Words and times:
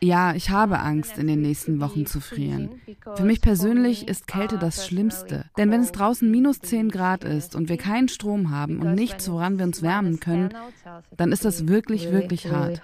Ja, 0.00 0.34
ich 0.34 0.50
habe 0.50 0.78
Angst, 0.78 1.18
in 1.18 1.26
den 1.26 1.42
nächsten 1.42 1.80
Wochen 1.80 2.06
zu 2.06 2.20
frieren. 2.20 2.80
Für 3.16 3.24
mich 3.24 3.40
persönlich 3.40 4.06
ist 4.06 4.28
Kälte 4.28 4.56
das 4.56 4.86
Schlimmste. 4.86 5.46
Denn 5.58 5.72
wenn 5.72 5.80
es 5.80 5.90
draußen 5.90 6.30
minus 6.30 6.60
10 6.60 6.88
Grad 6.90 7.24
ist 7.24 7.56
und 7.56 7.68
wir 7.68 7.76
keinen 7.76 8.08
Strom 8.08 8.52
haben 8.52 8.78
und 8.80 8.94
nichts, 8.94 9.28
woran 9.28 9.58
wir 9.58 9.64
uns 9.64 9.82
wärmen 9.82 10.20
können, 10.20 10.54
dann 11.16 11.32
ist 11.32 11.44
das 11.44 11.66
wirklich, 11.66 12.12
wirklich 12.12 12.52
hart. 12.52 12.82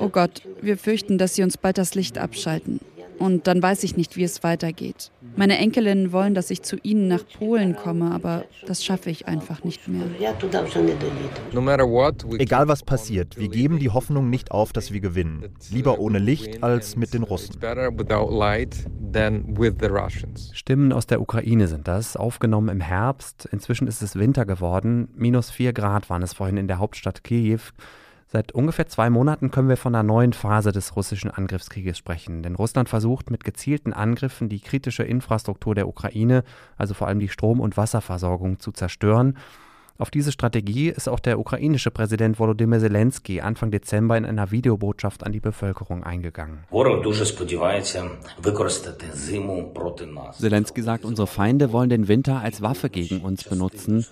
Oh 0.00 0.08
Gott, 0.08 0.42
wir 0.62 0.78
fürchten, 0.78 1.18
dass 1.18 1.36
sie 1.36 1.44
uns 1.44 1.58
bald 1.58 1.78
das 1.78 1.94
Licht 1.94 2.18
abschalten. 2.18 2.80
Und 3.18 3.46
dann 3.46 3.62
weiß 3.62 3.84
ich 3.84 3.96
nicht, 3.96 4.16
wie 4.16 4.24
es 4.24 4.42
weitergeht. 4.42 5.10
Meine 5.36 5.58
Enkelinnen 5.58 6.12
wollen, 6.12 6.34
dass 6.34 6.50
ich 6.50 6.62
zu 6.62 6.76
ihnen 6.82 7.08
nach 7.08 7.24
Polen 7.38 7.76
komme, 7.76 8.10
aber 8.10 8.44
das 8.66 8.84
schaffe 8.84 9.10
ich 9.10 9.26
einfach 9.26 9.64
nicht 9.64 9.88
mehr. 9.88 10.02
Egal 12.38 12.68
was 12.68 12.82
passiert, 12.82 13.38
wir 13.38 13.48
geben 13.48 13.78
die 13.78 13.90
Hoffnung 13.90 14.30
nicht 14.30 14.50
auf, 14.50 14.72
dass 14.72 14.92
wir 14.92 15.00
gewinnen. 15.00 15.54
Lieber 15.70 15.98
ohne 15.98 16.18
Licht 16.18 16.62
als 16.62 16.96
mit 16.96 17.14
den 17.14 17.22
Russen. 17.22 17.56
Stimmen 20.52 20.92
aus 20.92 21.06
der 21.06 21.20
Ukraine 21.20 21.68
sind 21.68 21.88
das, 21.88 22.16
aufgenommen 22.16 22.68
im 22.68 22.80
Herbst. 22.80 23.48
Inzwischen 23.50 23.86
ist 23.86 24.02
es 24.02 24.16
Winter 24.16 24.44
geworden. 24.44 25.08
Minus 25.14 25.50
vier 25.50 25.72
Grad 25.72 26.10
waren 26.10 26.22
es 26.22 26.32
vorhin 26.32 26.56
in 26.56 26.68
der 26.68 26.78
Hauptstadt 26.78 27.24
Kiew. 27.24 27.60
Seit 28.34 28.50
ungefähr 28.50 28.88
zwei 28.88 29.10
Monaten 29.10 29.52
können 29.52 29.68
wir 29.68 29.76
von 29.76 29.94
einer 29.94 30.02
neuen 30.02 30.32
Phase 30.32 30.72
des 30.72 30.96
russischen 30.96 31.30
Angriffskrieges 31.30 31.96
sprechen. 31.96 32.42
Denn 32.42 32.56
Russland 32.56 32.88
versucht 32.88 33.30
mit 33.30 33.44
gezielten 33.44 33.92
Angriffen 33.92 34.48
die 34.48 34.58
kritische 34.58 35.04
Infrastruktur 35.04 35.76
der 35.76 35.86
Ukraine, 35.86 36.42
also 36.76 36.94
vor 36.94 37.06
allem 37.06 37.20
die 37.20 37.28
Strom- 37.28 37.60
und 37.60 37.76
Wasserversorgung, 37.76 38.58
zu 38.58 38.72
zerstören. 38.72 39.38
Auf 39.98 40.10
diese 40.10 40.32
Strategie 40.32 40.88
ist 40.88 41.08
auch 41.08 41.20
der 41.20 41.38
ukrainische 41.38 41.92
Präsident 41.92 42.40
Volodymyr 42.40 42.80
Zelensky 42.80 43.40
Anfang 43.40 43.70
Dezember 43.70 44.18
in 44.18 44.24
einer 44.24 44.50
Videobotschaft 44.50 45.24
an 45.24 45.30
die 45.30 45.38
Bevölkerung 45.38 46.02
eingegangen. 46.02 46.64
Zelensky 50.32 50.82
sagt, 50.82 51.04
unsere 51.04 51.28
Feinde 51.28 51.70
wollen 51.70 51.88
den 51.88 52.08
Winter 52.08 52.40
als 52.40 52.62
Waffe 52.62 52.90
gegen 52.90 53.20
uns 53.20 53.44
benutzen. 53.44 54.04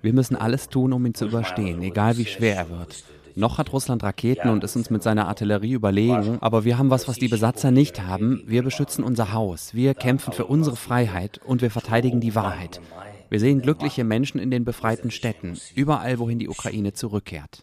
Wir 0.00 0.14
müssen 0.14 0.34
alles 0.34 0.70
tun, 0.70 0.94
um 0.94 1.04
ihn 1.04 1.12
zu 1.12 1.26
überstehen, 1.26 1.82
egal 1.82 2.16
wie 2.16 2.24
schwer 2.24 2.56
er 2.56 2.70
wird. 2.70 3.04
Noch 3.38 3.58
hat 3.58 3.70
Russland 3.74 4.02
Raketen 4.02 4.48
und 4.48 4.64
ist 4.64 4.76
uns 4.76 4.88
mit 4.88 5.02
seiner 5.02 5.28
Artillerie 5.28 5.74
überlegen, 5.74 6.38
aber 6.40 6.64
wir 6.64 6.78
haben 6.78 6.88
was, 6.88 7.06
was 7.06 7.16
die 7.18 7.28
Besatzer 7.28 7.70
nicht 7.70 8.00
haben. 8.00 8.42
Wir 8.46 8.62
beschützen 8.62 9.04
unser 9.04 9.34
Haus, 9.34 9.74
wir 9.74 9.92
kämpfen 9.92 10.32
für 10.32 10.46
unsere 10.46 10.74
Freiheit 10.74 11.38
und 11.44 11.60
wir 11.60 11.70
verteidigen 11.70 12.20
die 12.20 12.34
Wahrheit. 12.34 12.80
Wir 13.28 13.38
sehen 13.38 13.60
glückliche 13.60 14.04
Menschen 14.04 14.40
in 14.40 14.50
den 14.50 14.64
befreiten 14.64 15.10
Städten, 15.10 15.58
überall, 15.74 16.18
wohin 16.18 16.38
die 16.38 16.48
Ukraine 16.48 16.94
zurückkehrt. 16.94 17.60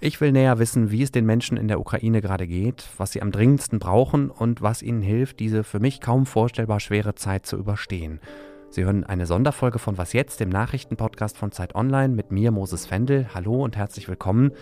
Ich 0.00 0.20
will 0.20 0.30
näher 0.30 0.58
wissen, 0.60 0.92
wie 0.92 1.02
es 1.02 1.10
den 1.10 1.26
Menschen 1.26 1.56
in 1.56 1.66
der 1.66 1.80
Ukraine 1.80 2.20
gerade 2.20 2.46
geht, 2.46 2.84
was 2.98 3.10
sie 3.10 3.20
am 3.20 3.32
dringendsten 3.32 3.80
brauchen 3.80 4.30
und 4.30 4.62
was 4.62 4.80
ihnen 4.80 5.02
hilft, 5.02 5.40
diese 5.40 5.64
für 5.64 5.80
mich 5.80 6.00
kaum 6.00 6.24
vorstellbar 6.24 6.78
schwere 6.78 7.16
Zeit 7.16 7.46
zu 7.46 7.56
überstehen. 7.56 8.20
Sie 8.70 8.84
hören 8.84 9.04
eine 9.04 9.26
Sonderfolge 9.26 9.78
von 9.78 9.96
Was 9.96 10.12
jetzt, 10.12 10.40
dem 10.40 10.50
Nachrichtenpodcast 10.50 11.38
von 11.38 11.52
Zeit 11.52 11.74
Online 11.74 12.14
mit 12.14 12.30
mir, 12.30 12.50
Moses 12.50 12.84
Fendel. 12.84 13.26
Hallo 13.34 13.64
und 13.64 13.76
herzlich 13.76 14.08
willkommen. 14.08 14.52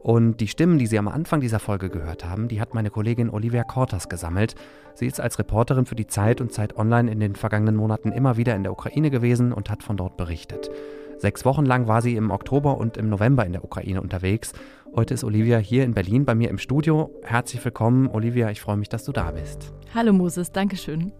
Und 0.00 0.40
die 0.40 0.48
Stimmen, 0.48 0.78
die 0.78 0.86
Sie 0.86 0.98
am 0.98 1.08
Anfang 1.08 1.40
dieser 1.40 1.58
Folge 1.58 1.88
gehört 1.88 2.26
haben, 2.26 2.48
die 2.48 2.60
hat 2.60 2.74
meine 2.74 2.90
Kollegin 2.90 3.30
Olivia 3.30 3.64
Kortas 3.64 4.10
gesammelt. 4.10 4.54
Sie 4.94 5.06
ist 5.06 5.18
als 5.18 5.38
Reporterin 5.38 5.86
für 5.86 5.94
die 5.94 6.06
Zeit 6.06 6.42
und 6.42 6.52
Zeit 6.52 6.76
Online 6.76 7.10
in 7.10 7.20
den 7.20 7.36
vergangenen 7.36 7.74
Monaten 7.74 8.12
immer 8.12 8.36
wieder 8.36 8.54
in 8.54 8.64
der 8.64 8.72
Ukraine 8.72 9.10
gewesen 9.10 9.50
und 9.50 9.70
hat 9.70 9.82
von 9.82 9.96
dort 9.96 10.18
berichtet. 10.18 10.70
Sechs 11.16 11.46
Wochen 11.46 11.64
lang 11.64 11.88
war 11.88 12.02
sie 12.02 12.16
im 12.16 12.30
Oktober 12.30 12.76
und 12.76 12.98
im 12.98 13.08
November 13.08 13.46
in 13.46 13.52
der 13.52 13.64
Ukraine 13.64 14.02
unterwegs. 14.02 14.52
Heute 14.94 15.14
ist 15.14 15.24
Olivia 15.24 15.56
hier 15.56 15.84
in 15.84 15.94
Berlin 15.94 16.26
bei 16.26 16.34
mir 16.34 16.50
im 16.50 16.58
Studio. 16.58 17.10
Herzlich 17.22 17.64
willkommen, 17.64 18.08
Olivia. 18.08 18.50
Ich 18.50 18.60
freue 18.60 18.76
mich, 18.76 18.90
dass 18.90 19.04
du 19.04 19.12
da 19.12 19.30
bist. 19.30 19.72
Hallo 19.94 20.12
Moses, 20.12 20.52
danke 20.52 20.76
schön. 20.76 21.12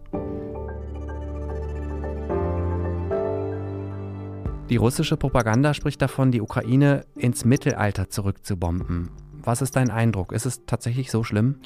Die 4.70 4.76
russische 4.76 5.18
Propaganda 5.18 5.74
spricht 5.74 6.00
davon, 6.00 6.32
die 6.32 6.40
Ukraine 6.40 7.04
ins 7.16 7.44
Mittelalter 7.44 8.08
zurückzubomben. 8.08 9.10
Was 9.42 9.60
ist 9.60 9.76
dein 9.76 9.90
Eindruck? 9.90 10.32
Ist 10.32 10.46
es 10.46 10.64
tatsächlich 10.64 11.10
so 11.10 11.22
schlimm? 11.22 11.56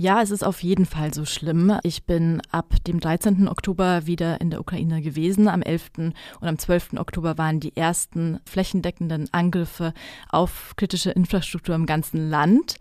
Ja, 0.00 0.22
es 0.22 0.30
ist 0.30 0.44
auf 0.44 0.62
jeden 0.62 0.86
Fall 0.86 1.12
so 1.12 1.24
schlimm. 1.24 1.76
Ich 1.82 2.04
bin 2.04 2.40
ab 2.52 2.74
dem 2.86 3.00
13. 3.00 3.48
Oktober 3.48 4.06
wieder 4.06 4.40
in 4.40 4.50
der 4.50 4.60
Ukraine 4.60 5.00
gewesen. 5.00 5.48
Am 5.48 5.60
11. 5.60 5.90
und 6.40 6.46
am 6.46 6.56
12. 6.56 6.98
Oktober 6.98 7.36
waren 7.36 7.58
die 7.58 7.76
ersten 7.76 8.38
flächendeckenden 8.44 9.28
Angriffe 9.32 9.94
auf 10.28 10.74
kritische 10.76 11.10
Infrastruktur 11.10 11.74
im 11.74 11.86
ganzen 11.86 12.30
Land. 12.30 12.76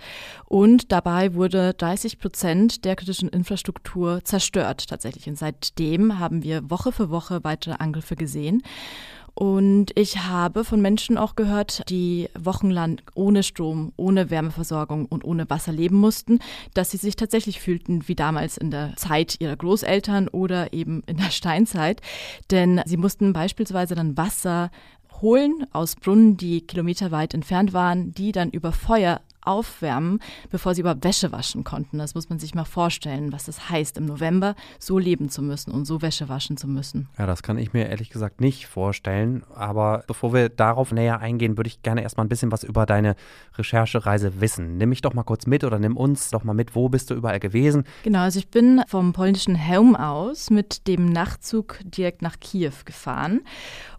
Und 0.45 0.91
dabei 0.91 1.33
wurde 1.33 1.73
30 1.73 2.19
Prozent 2.19 2.85
der 2.85 2.95
kritischen 2.95 3.29
Infrastruktur 3.29 4.23
zerstört 4.23 4.87
tatsächlich. 4.87 5.27
Und 5.27 5.39
seitdem 5.39 6.19
haben 6.19 6.43
wir 6.43 6.69
Woche 6.69 6.91
für 6.91 7.09
Woche 7.09 7.43
weitere 7.43 7.75
Angriffe 7.79 8.15
gesehen. 8.15 8.61
Und 9.39 9.91
ich 9.93 10.17
habe 10.17 10.63
von 10.63 10.81
Menschen 10.81 11.15
auch 11.15 11.35
gehört, 11.35 11.87
die 11.91 12.27
wochenlang 12.33 12.99
ohne 13.13 13.43
Strom, 13.43 13.93
ohne 13.95 14.31
Wärmeversorgung 14.31 15.05
und 15.05 15.23
ohne 15.23 15.47
Wasser 15.47 15.71
leben 15.71 15.97
mussten, 15.97 16.39
dass 16.73 16.89
sie 16.89 16.97
sich 16.97 17.15
tatsächlich 17.15 17.59
fühlten 17.59 18.07
wie 18.07 18.15
damals 18.15 18.57
in 18.57 18.71
der 18.71 18.95
Zeit 18.95 19.39
ihrer 19.39 19.55
Großeltern 19.55 20.27
oder 20.27 20.73
eben 20.73 21.03
in 21.05 21.17
der 21.17 21.29
Steinzeit. 21.29 22.01
Denn 22.49 22.81
sie 22.87 22.97
mussten 22.97 23.31
beispielsweise 23.31 23.93
dann 23.93 24.17
Wasser 24.17 24.71
holen 25.21 25.67
aus 25.71 25.95
Brunnen, 25.95 26.37
die 26.37 26.61
kilometerweit 26.61 27.35
entfernt 27.35 27.73
waren, 27.73 28.13
die 28.13 28.31
dann 28.31 28.49
über 28.49 28.71
Feuer 28.71 29.21
aufwärmen, 29.47 30.19
bevor 30.49 30.75
sie 30.75 30.81
überhaupt 30.81 31.03
Wäsche 31.03 31.31
waschen 31.31 31.63
konnten. 31.63 31.97
Das 31.97 32.13
muss 32.13 32.29
man 32.29 32.37
sich 32.37 32.53
mal 32.53 32.65
vorstellen, 32.65 33.31
was 33.31 33.45
das 33.45 33.69
heißt, 33.69 33.97
im 33.97 34.05
November 34.05 34.55
so 34.79 34.99
leben 34.99 35.29
zu 35.29 35.41
müssen 35.41 35.71
und 35.71 35.85
so 35.85 36.01
Wäsche 36.01 36.29
waschen 36.29 36.57
zu 36.57 36.67
müssen. 36.67 37.07
Ja, 37.17 37.25
das 37.25 37.41
kann 37.41 37.57
ich 37.57 37.73
mir 37.73 37.87
ehrlich 37.87 38.09
gesagt 38.09 38.41
nicht 38.41 38.67
vorstellen. 38.67 39.43
Aber 39.55 40.03
bevor 40.07 40.33
wir 40.33 40.49
darauf 40.49 40.91
näher 40.91 41.19
eingehen, 41.19 41.57
würde 41.57 41.69
ich 41.69 41.81
gerne 41.81 42.01
erstmal 42.01 42.25
ein 42.25 42.29
bisschen 42.29 42.51
was 42.51 42.63
über 42.63 42.85
deine 42.85 43.15
Recherchereise 43.57 44.41
wissen. 44.41 44.77
Nimm 44.77 44.89
mich 44.89 45.01
doch 45.01 45.13
mal 45.13 45.23
kurz 45.23 45.47
mit 45.47 45.63
oder 45.63 45.79
nimm 45.79 45.97
uns 45.97 46.29
doch 46.29 46.43
mal 46.43 46.53
mit. 46.53 46.75
Wo 46.75 46.89
bist 46.89 47.09
du 47.09 47.15
überall 47.15 47.39
gewesen? 47.39 47.85
Genau, 48.03 48.19
also 48.19 48.39
ich 48.39 48.49
bin 48.49 48.81
vom 48.87 49.13
polnischen 49.13 49.55
Helm 49.55 49.95
aus 49.95 50.49
mit 50.49 50.87
dem 50.87 51.05
Nachtzug 51.05 51.79
direkt 51.83 52.21
nach 52.21 52.39
Kiew 52.39 52.73
gefahren 52.85 53.41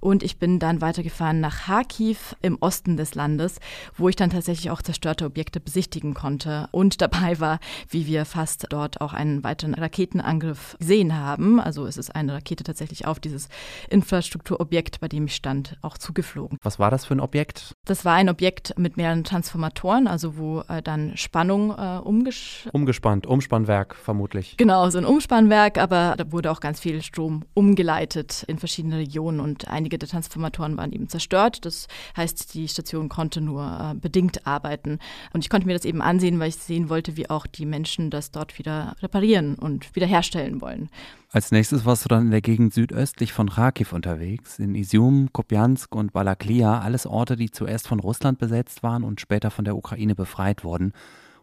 und 0.01 0.23
ich 0.23 0.39
bin 0.39 0.59
dann 0.59 0.81
weitergefahren 0.81 1.41
nach 1.41 1.67
Kharkiv 1.67 2.37
im 2.43 2.59
Osten 2.61 2.97
des 2.97 3.15
Landes, 3.15 3.59
wo 3.97 4.09
ich 4.09 4.17
dann 4.17 4.31
tatsächlich 4.31 4.71
auch 4.71 4.83
zerstörte 4.83 5.25
Objekte 5.25 5.38
besichtigen 5.47 6.15
konnte. 6.15 6.69
Und 6.73 7.01
dabei 7.01 7.41
war, 7.41 7.61
wie 7.89 8.07
wir 8.07 8.25
fast 8.25 8.67
dort 8.71 9.01
auch 9.01 9.13
einen 9.13 9.45
weiteren 9.45 9.75
Raketenangriff 9.75 10.77
gesehen 10.79 11.17
haben. 11.17 11.61
Also 11.61 11.87
es 11.87 11.97
ist 11.97 12.15
eine 12.15 12.35
Rakete 12.35 12.65
tatsächlich 12.65 13.07
auf 13.07 13.21
dieses 13.21 13.49
Infrastrukturobjekt, 13.89 15.01
bei 15.01 15.09
dem 15.09 15.27
ich 15.27 15.35
stand, 15.35 15.77
auch 15.83 15.99
zugeflogen. 15.99 16.59
Was 16.63 16.79
war 16.79 16.91
das 16.91 17.07
für 17.07 17.15
ein 17.15 17.21
Objekt? 17.21 17.75
Das 17.85 18.05
war 18.05 18.15
ein 18.15 18.29
Objekt 18.29 18.75
mit 18.79 18.97
mehreren 18.97 19.25
Transformatoren, 19.25 20.07
also 20.07 20.37
wo 20.37 20.61
äh, 20.69 20.83
dann 20.83 21.17
Spannung 21.17 21.71
äh, 21.71 21.99
umges 21.99 22.69
umgespannt, 22.73 23.27
Umspannwerk 23.27 23.95
vermutlich. 23.95 24.57
Genau, 24.57 24.89
so 24.91 24.99
ein 24.99 25.05
Umspannwerk, 25.05 25.79
aber 25.79 26.15
da 26.17 26.31
wurde 26.33 26.51
auch 26.51 26.61
ganz 26.61 26.81
viel 26.81 27.03
Strom 27.03 27.45
umgeleitet 27.55 28.45
in 28.49 28.59
verschiedene 28.59 28.99
Regionen 28.99 29.41
und 29.41 29.69
einige 29.69 29.99
der 29.99 30.09
Transformatoren 30.09 30.77
waren 30.77 30.93
eben 30.93 31.09
zerstört. 31.09 31.65
Das 31.65 31.87
heißt, 32.17 32.55
die 32.55 32.69
Station 32.69 33.09
konnte 33.09 33.41
nur 33.41 33.65
äh, 33.65 33.95
bedingt 33.95 34.47
arbeiten. 34.47 34.99
Und 35.33 35.45
ich 35.45 35.51
konnte 35.51 35.67
mir 35.67 35.75
das 35.75 35.85
eben 35.85 36.03
ansehen, 36.03 36.39
weil 36.39 36.49
ich 36.49 36.57
sehen 36.57 36.89
wollte, 36.89 37.17
wie 37.17 37.31
auch 37.31 37.47
die 37.47 37.67
Menschen 37.67 38.11
das 38.11 38.31
dort 38.31 38.59
wieder 38.59 38.97
reparieren 39.01 39.55
und 39.55 39.95
wiederherstellen 39.95 40.61
wollen. 40.61 40.89
Als 41.31 41.53
nächstes 41.53 41.85
warst 41.85 42.05
du 42.05 42.09
dann 42.09 42.27
in 42.27 42.31
der 42.31 42.41
Gegend 42.41 42.73
südöstlich 42.73 43.33
von 43.33 43.51
Kharkiv 43.51 43.93
unterwegs, 43.93 44.59
in 44.59 44.75
Isium, 44.75 45.31
Kopjansk 45.33 45.95
und 45.95 46.13
Balaklia, 46.13 46.81
alles 46.81 47.07
Orte, 47.07 47.37
die 47.37 47.51
zuerst 47.51 47.87
von 47.87 48.01
Russland 48.01 48.39
besetzt 48.39 48.83
waren 48.83 49.05
und 49.05 49.21
später 49.21 49.51
von 49.51 49.65
der 49.65 49.77
Ukraine 49.77 50.15
befreit 50.15 50.65
wurden. 50.65 50.93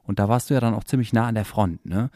Und 0.04 0.20
da 0.20 0.30
warst 0.30 0.50
du 0.50 0.54
ja 0.54 0.60
dann 0.60 0.74
auch 0.74 0.84
ziemlich 0.84 1.14
nah 1.14 1.28
an 1.28 1.36
der 1.36 1.46
Front, 1.46 1.86
ne? 1.86 2.10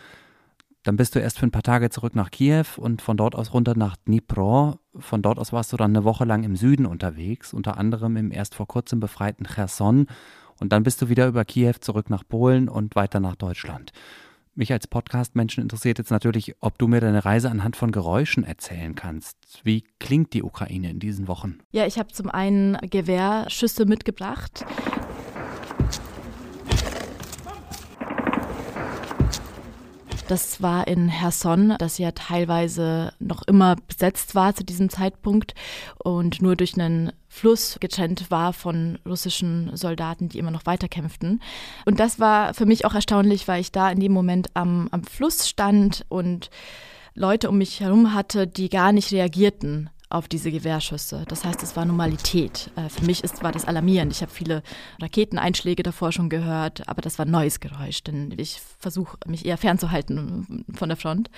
Dann 0.83 0.95
bist 0.95 1.13
du 1.13 1.19
erst 1.19 1.39
für 1.39 1.45
ein 1.45 1.51
paar 1.51 1.61
Tage 1.61 1.89
zurück 1.89 2.15
nach 2.15 2.31
Kiew 2.31 2.65
und 2.77 3.01
von 3.01 3.17
dort 3.17 3.35
aus 3.35 3.53
runter 3.53 3.75
nach 3.75 3.97
Dnipro. 3.97 4.79
Von 4.97 5.21
dort 5.21 5.37
aus 5.37 5.51
warst 5.51 5.73
du 5.73 5.77
dann 5.77 5.91
eine 5.91 6.05
Woche 6.05 6.23
lang 6.23 6.43
im 6.43 6.55
Süden 6.55 6.85
unterwegs, 6.85 7.53
unter 7.53 7.77
anderem 7.77 8.15
im 8.15 8.31
erst 8.31 8.55
vor 8.55 8.65
kurzem 8.65 9.01
befreiten 9.01 9.45
Cherson. 9.45 10.07
Und 10.59 10.73
dann 10.73 10.83
bist 10.83 11.01
du 11.01 11.09
wieder 11.09 11.27
über 11.27 11.45
Kiew 11.45 11.75
zurück 11.79 12.09
nach 12.09 12.23
Polen 12.27 12.69
und 12.69 12.95
weiter 12.95 13.19
nach 13.19 13.35
Deutschland. 13.35 13.91
Mich 14.55 14.73
als 14.73 14.87
Podcast-Menschen 14.87 15.63
interessiert 15.63 15.99
jetzt 15.99 16.11
natürlich, 16.11 16.55
ob 16.59 16.77
du 16.77 16.87
mir 16.87 16.99
deine 16.99 17.23
Reise 17.23 17.49
anhand 17.49 17.77
von 17.77 17.91
Geräuschen 17.91 18.43
erzählen 18.43 18.93
kannst. 18.93 19.37
Wie 19.63 19.85
klingt 19.99 20.33
die 20.33 20.43
Ukraine 20.43 20.89
in 20.89 20.99
diesen 20.99 21.29
Wochen? 21.29 21.59
Ja, 21.71 21.85
ich 21.85 21.97
habe 21.97 22.11
zum 22.11 22.29
einen 22.29 22.77
Gewehrschüsse 22.81 23.85
mitgebracht. 23.85 24.65
Das 30.29 30.61
war 30.61 30.87
in 30.87 31.09
Herson, 31.09 31.73
das 31.79 31.97
ja 31.97 32.11
teilweise 32.11 33.13
noch 33.17 33.41
immer 33.47 33.77
besetzt 33.87 34.35
war 34.35 34.53
zu 34.53 34.63
diesem 34.63 34.91
Zeitpunkt 34.91 35.55
und 35.97 36.39
nur 36.39 36.55
durch 36.55 36.75
einen 36.75 37.11
Fluss 37.27 37.77
getrennt 37.79 38.29
war 38.29 38.53
von 38.53 38.99
russischen 39.07 39.75
Soldaten, 39.75 40.29
die 40.29 40.37
immer 40.37 40.51
noch 40.51 40.67
weiterkämpften. 40.67 41.41
Und 41.85 41.99
das 41.99 42.19
war 42.19 42.53
für 42.53 42.67
mich 42.67 42.85
auch 42.85 42.93
erstaunlich, 42.93 43.47
weil 43.47 43.59
ich 43.59 43.71
da 43.71 43.89
in 43.89 43.99
dem 43.99 44.11
Moment 44.11 44.51
am, 44.53 44.87
am 44.91 45.03
Fluss 45.03 45.49
stand 45.49 46.05
und 46.09 46.51
Leute 47.15 47.49
um 47.49 47.57
mich 47.57 47.79
herum 47.79 48.13
hatte, 48.13 48.45
die 48.45 48.69
gar 48.69 48.91
nicht 48.91 49.11
reagierten 49.11 49.89
auf 50.09 50.27
diese 50.27 50.51
Gewehrschüsse. 50.51 51.23
Das 51.27 51.45
heißt, 51.45 51.61
es 51.61 51.75
war 51.75 51.85
Normalität. 51.85 52.71
Äh, 52.75 52.89
für 52.89 53.05
mich 53.05 53.23
ist, 53.23 53.43
war 53.43 53.51
das 53.51 53.65
alarmierend. 53.65 54.11
Ich 54.11 54.21
habe 54.21 54.31
viele 54.31 54.63
Raketeneinschläge 54.99 55.83
davor 55.83 56.11
schon 56.11 56.29
gehört, 56.29 56.87
aber 56.89 57.01
das 57.01 57.19
war 57.19 57.25
neues 57.25 57.59
Geräusch, 57.59 58.03
denn 58.03 58.33
ich 58.35 58.59
versuche 58.79 59.17
mich 59.27 59.45
eher 59.45 59.57
fernzuhalten 59.57 60.65
von 60.73 60.89
der 60.89 60.97
Front. 60.97 61.29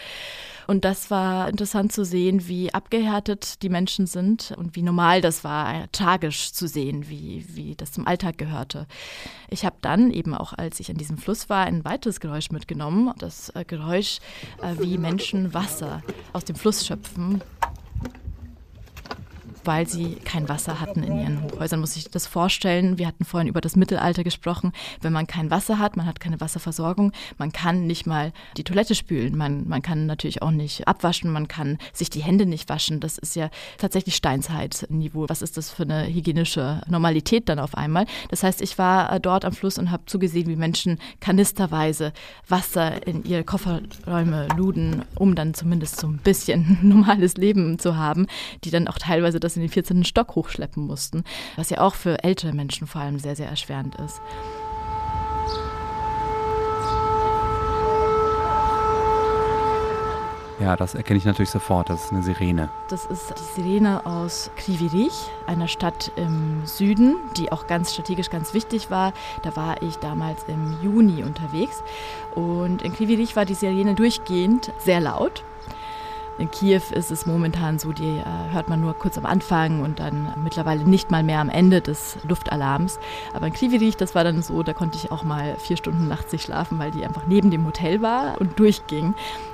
Und 0.67 0.85
das 0.85 1.11
war 1.11 1.49
interessant 1.49 1.91
zu 1.91 2.05
sehen, 2.05 2.47
wie 2.47 2.73
abgehärtet 2.73 3.61
die 3.61 3.67
Menschen 3.67 4.07
sind 4.07 4.53
und 4.55 4.77
wie 4.77 4.83
normal 4.83 5.19
das 5.19 5.43
war, 5.43 5.73
äh, 5.73 5.87
tragisch 5.91 6.53
zu 6.53 6.65
sehen, 6.67 7.09
wie, 7.09 7.45
wie 7.49 7.75
das 7.75 7.91
zum 7.91 8.07
Alltag 8.07 8.37
gehörte. 8.37 8.87
Ich 9.49 9.65
habe 9.65 9.75
dann 9.81 10.11
eben 10.11 10.33
auch, 10.33 10.53
als 10.53 10.79
ich 10.79 10.89
an 10.89 10.97
diesem 10.97 11.17
Fluss 11.17 11.49
war, 11.49 11.65
ein 11.65 11.83
weiteres 11.83 12.21
Geräusch 12.21 12.51
mitgenommen. 12.51 13.13
Das 13.17 13.49
äh, 13.49 13.65
Geräusch, 13.65 14.19
wie 14.79 14.97
Menschen 14.97 15.53
Wasser 15.53 16.03
aus 16.33 16.45
dem 16.45 16.55
Fluss 16.55 16.85
schöpfen 16.85 17.41
weil 19.63 19.87
sie 19.87 20.15
kein 20.15 20.49
Wasser 20.49 20.79
hatten 20.79 21.03
in 21.03 21.19
ihren 21.19 21.43
Hochhäusern. 21.43 21.79
Muss 21.79 21.95
ich 21.95 22.09
das 22.09 22.27
vorstellen? 22.27 22.97
Wir 22.97 23.07
hatten 23.07 23.25
vorhin 23.25 23.47
über 23.47 23.61
das 23.61 23.75
Mittelalter 23.75 24.23
gesprochen. 24.23 24.71
Wenn 25.01 25.13
man 25.13 25.27
kein 25.27 25.51
Wasser 25.51 25.79
hat, 25.79 25.97
man 25.97 26.05
hat 26.05 26.19
keine 26.19 26.41
Wasserversorgung, 26.41 27.11
man 27.37 27.51
kann 27.51 27.87
nicht 27.87 28.05
mal 28.05 28.33
die 28.57 28.63
Toilette 28.63 28.95
spülen, 28.95 29.37
man, 29.37 29.67
man 29.67 29.81
kann 29.81 30.05
natürlich 30.05 30.41
auch 30.41 30.51
nicht 30.51 30.87
abwaschen, 30.87 31.31
man 31.31 31.47
kann 31.47 31.77
sich 31.93 32.09
die 32.09 32.23
Hände 32.23 32.45
nicht 32.45 32.69
waschen. 32.69 32.99
Das 32.99 33.17
ist 33.17 33.35
ja 33.35 33.49
tatsächlich 33.77 34.15
Steinzeitniveau. 34.15 35.25
Was 35.27 35.41
ist 35.41 35.57
das 35.57 35.69
für 35.69 35.83
eine 35.83 36.07
hygienische 36.07 36.81
Normalität 36.87 37.49
dann 37.49 37.59
auf 37.59 37.75
einmal? 37.75 38.05
Das 38.29 38.43
heißt, 38.43 38.61
ich 38.61 38.77
war 38.77 39.11
äh, 39.11 39.19
dort 39.19 39.45
am 39.45 39.53
Fluss 39.53 39.77
und 39.77 39.91
habe 39.91 40.03
zugesehen, 40.05 40.47
wie 40.47 40.55
Menschen 40.55 40.99
kanisterweise 41.19 42.13
Wasser 42.47 43.05
in 43.05 43.23
ihre 43.23 43.43
Kofferräume 43.43 44.47
luden, 44.55 45.03
um 45.15 45.35
dann 45.35 45.53
zumindest 45.53 45.99
so 45.99 46.07
ein 46.07 46.17
bisschen 46.17 46.77
normales 46.81 47.37
Leben 47.37 47.79
zu 47.79 47.97
haben, 47.97 48.27
die 48.63 48.71
dann 48.71 48.87
auch 48.87 48.97
teilweise 48.97 49.39
das 49.39 49.50
das 49.51 49.57
in 49.57 49.61
den 49.61 49.69
14. 49.69 50.03
Stock 50.05 50.35
hochschleppen 50.35 50.85
mussten, 50.85 51.23
was 51.55 51.69
ja 51.69 51.81
auch 51.81 51.95
für 51.95 52.23
ältere 52.23 52.53
Menschen 52.53 52.87
vor 52.87 53.01
allem 53.01 53.19
sehr, 53.19 53.35
sehr 53.35 53.49
erschwerend 53.49 53.95
ist. 53.95 54.21
Ja, 60.59 60.75
das 60.75 60.93
erkenne 60.93 61.17
ich 61.17 61.25
natürlich 61.25 61.49
sofort. 61.49 61.89
Das 61.89 62.05
ist 62.05 62.11
eine 62.11 62.21
Sirene. 62.21 62.69
Das 62.87 63.07
ist 63.07 63.33
die 63.35 63.61
Sirene 63.61 64.05
aus 64.05 64.51
Krivirich, 64.57 65.13
einer 65.47 65.67
Stadt 65.67 66.11
im 66.17 66.67
Süden, 66.67 67.15
die 67.35 67.51
auch 67.51 67.65
ganz 67.65 67.91
strategisch 67.91 68.29
ganz 68.29 68.53
wichtig 68.53 68.91
war. 68.91 69.11
Da 69.41 69.55
war 69.55 69.81
ich 69.81 69.95
damals 69.95 70.43
im 70.47 70.77
Juni 70.83 71.23
unterwegs. 71.23 71.81
Und 72.35 72.83
in 72.83 72.93
Krivirich 72.93 73.35
war 73.35 73.45
die 73.45 73.55
Sirene 73.55 73.95
durchgehend 73.95 74.71
sehr 74.77 74.99
laut. 74.99 75.43
In 76.37 76.49
Kiew 76.49 76.81
ist 76.91 77.11
es 77.11 77.25
momentan 77.25 77.77
so, 77.77 77.91
die 77.91 78.17
äh, 78.17 78.23
hört 78.51 78.69
man 78.69 78.81
nur 78.81 78.93
kurz 78.93 79.17
am 79.17 79.25
Anfang 79.25 79.81
und 79.81 79.99
dann 79.99 80.33
mittlerweile 80.43 80.83
nicht 80.83 81.11
mal 81.11 81.23
mehr 81.23 81.39
am 81.39 81.49
Ende 81.49 81.81
des 81.81 82.17
Luftalarms. 82.27 82.99
Aber 83.33 83.47
in 83.47 83.53
Krivirich, 83.53 83.97
das 83.97 84.15
war 84.15 84.23
dann 84.23 84.41
so, 84.41 84.63
da 84.63 84.73
konnte 84.73 84.97
ich 84.97 85.11
auch 85.11 85.23
mal 85.23 85.55
vier 85.57 85.77
Stunden 85.77 86.07
nachts 86.07 86.31
nicht 86.31 86.45
schlafen, 86.45 86.79
weil 86.79 86.91
die 86.91 87.05
einfach 87.05 87.23
neben 87.27 87.51
dem 87.51 87.65
Hotel 87.65 88.01
war 88.01 88.39
und 88.39 88.57
durchging. 88.57 89.13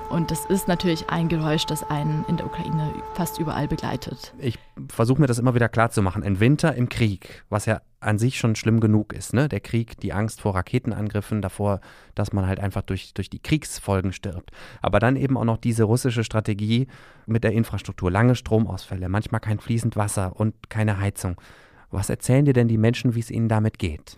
Und 0.09 0.31
das 0.31 0.45
ist 0.45 0.67
natürlich 0.67 1.09
ein 1.09 1.27
Geräusch, 1.27 1.65
das 1.65 1.83
einen 1.89 2.23
in 2.29 2.37
der 2.37 2.45
Ukraine 2.45 2.93
fast 3.13 3.39
überall 3.39 3.67
begleitet. 3.67 4.33
Ich 4.39 4.57
versuche 4.87 5.19
mir 5.19 5.27
das 5.27 5.37
immer 5.37 5.53
wieder 5.53 5.67
klarzumachen. 5.67 6.23
Ein 6.23 6.39
Winter 6.39 6.73
im 6.75 6.87
Krieg, 6.87 7.43
was 7.49 7.65
ja 7.65 7.81
an 7.99 8.17
sich 8.17 8.37
schon 8.37 8.55
schlimm 8.55 8.79
genug 8.79 9.11
ist, 9.11 9.33
ne? 9.33 9.49
Der 9.49 9.59
Krieg, 9.59 9.99
die 9.99 10.13
Angst 10.13 10.39
vor 10.39 10.55
Raketenangriffen, 10.55 11.41
davor, 11.41 11.81
dass 12.15 12.31
man 12.31 12.47
halt 12.47 12.59
einfach 12.59 12.83
durch, 12.83 13.13
durch 13.15 13.29
die 13.29 13.39
Kriegsfolgen 13.39 14.13
stirbt. 14.13 14.51
Aber 14.81 14.99
dann 14.99 15.17
eben 15.17 15.35
auch 15.35 15.43
noch 15.43 15.57
diese 15.57 15.83
russische 15.83 16.23
Strategie 16.23 16.87
mit 17.25 17.43
der 17.43 17.51
Infrastruktur. 17.51 18.09
Lange 18.09 18.35
Stromausfälle, 18.35 19.09
manchmal 19.09 19.41
kein 19.41 19.59
fließend 19.59 19.97
Wasser 19.97 20.39
und 20.39 20.69
keine 20.69 20.99
Heizung. 20.99 21.41
Was 21.89 22.09
erzählen 22.09 22.45
dir 22.45 22.53
denn 22.53 22.67
die 22.67 22.77
Menschen, 22.77 23.15
wie 23.15 23.19
es 23.19 23.31
ihnen 23.31 23.49
damit 23.49 23.79
geht? 23.79 24.15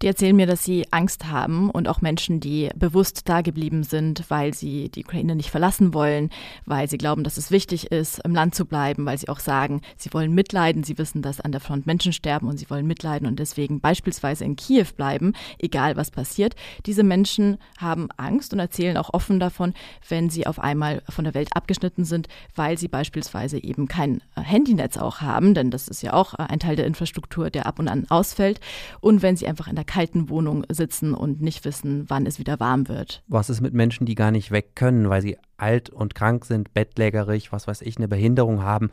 Die 0.00 0.06
erzählen 0.06 0.36
mir, 0.36 0.46
dass 0.46 0.62
sie 0.64 0.86
Angst 0.92 1.26
haben 1.26 1.70
und 1.70 1.88
auch 1.88 2.00
Menschen, 2.00 2.38
die 2.38 2.68
bewusst 2.76 3.28
da 3.28 3.40
geblieben 3.40 3.82
sind, 3.82 4.24
weil 4.28 4.54
sie 4.54 4.90
die 4.90 5.04
Ukraine 5.04 5.34
nicht 5.34 5.50
verlassen 5.50 5.92
wollen, 5.92 6.30
weil 6.66 6.88
sie 6.88 6.98
glauben, 6.98 7.24
dass 7.24 7.36
es 7.36 7.50
wichtig 7.50 7.90
ist, 7.90 8.20
im 8.24 8.32
Land 8.32 8.54
zu 8.54 8.64
bleiben, 8.64 9.06
weil 9.06 9.18
sie 9.18 9.28
auch 9.28 9.40
sagen, 9.40 9.80
sie 9.96 10.12
wollen 10.12 10.32
mitleiden, 10.32 10.84
sie 10.84 10.98
wissen, 10.98 11.20
dass 11.20 11.40
an 11.40 11.50
der 11.50 11.60
Front 11.60 11.86
Menschen 11.86 12.12
sterben 12.12 12.46
und 12.46 12.58
sie 12.58 12.70
wollen 12.70 12.86
mitleiden 12.86 13.26
und 13.26 13.40
deswegen 13.40 13.80
beispielsweise 13.80 14.44
in 14.44 14.54
Kiew 14.54 14.86
bleiben, 14.96 15.32
egal 15.58 15.96
was 15.96 16.12
passiert. 16.12 16.54
Diese 16.86 17.02
Menschen 17.02 17.58
haben 17.78 18.08
Angst 18.16 18.52
und 18.52 18.60
erzählen 18.60 18.98
auch 18.98 19.12
offen 19.12 19.40
davon, 19.40 19.74
wenn 20.08 20.30
sie 20.30 20.46
auf 20.46 20.60
einmal 20.60 21.02
von 21.08 21.24
der 21.24 21.34
Welt 21.34 21.48
abgeschnitten 21.56 22.04
sind, 22.04 22.28
weil 22.54 22.78
sie 22.78 22.86
beispielsweise 22.86 23.60
eben 23.60 23.88
kein 23.88 24.22
Handynetz 24.36 24.96
auch 24.96 25.22
haben, 25.22 25.54
denn 25.54 25.72
das 25.72 25.88
ist 25.88 26.02
ja 26.02 26.12
auch 26.12 26.34
ein 26.34 26.60
Teil 26.60 26.76
der 26.76 26.86
Infrastruktur, 26.86 27.50
der 27.50 27.66
ab 27.66 27.80
und 27.80 27.88
an 27.88 28.06
ausfällt 28.10 28.60
und 29.00 29.22
wenn 29.22 29.36
sie 29.36 29.48
einfach 29.48 29.66
in 29.66 29.74
der 29.74 29.87
kalten 29.88 30.28
Wohnung 30.28 30.64
sitzen 30.68 31.14
und 31.14 31.40
nicht 31.40 31.64
wissen, 31.64 32.04
wann 32.06 32.26
es 32.26 32.38
wieder 32.38 32.60
warm 32.60 32.86
wird. 32.86 33.24
Was 33.26 33.50
ist 33.50 33.60
mit 33.60 33.74
Menschen, 33.74 34.06
die 34.06 34.14
gar 34.14 34.30
nicht 34.30 34.52
weg 34.52 34.76
können, 34.76 35.10
weil 35.10 35.22
sie 35.22 35.36
alt 35.56 35.90
und 35.90 36.14
krank 36.14 36.44
sind, 36.44 36.72
bettlägerig, 36.72 37.50
was 37.50 37.66
weiß 37.66 37.82
ich, 37.82 37.96
eine 37.96 38.06
Behinderung 38.06 38.62
haben 38.62 38.90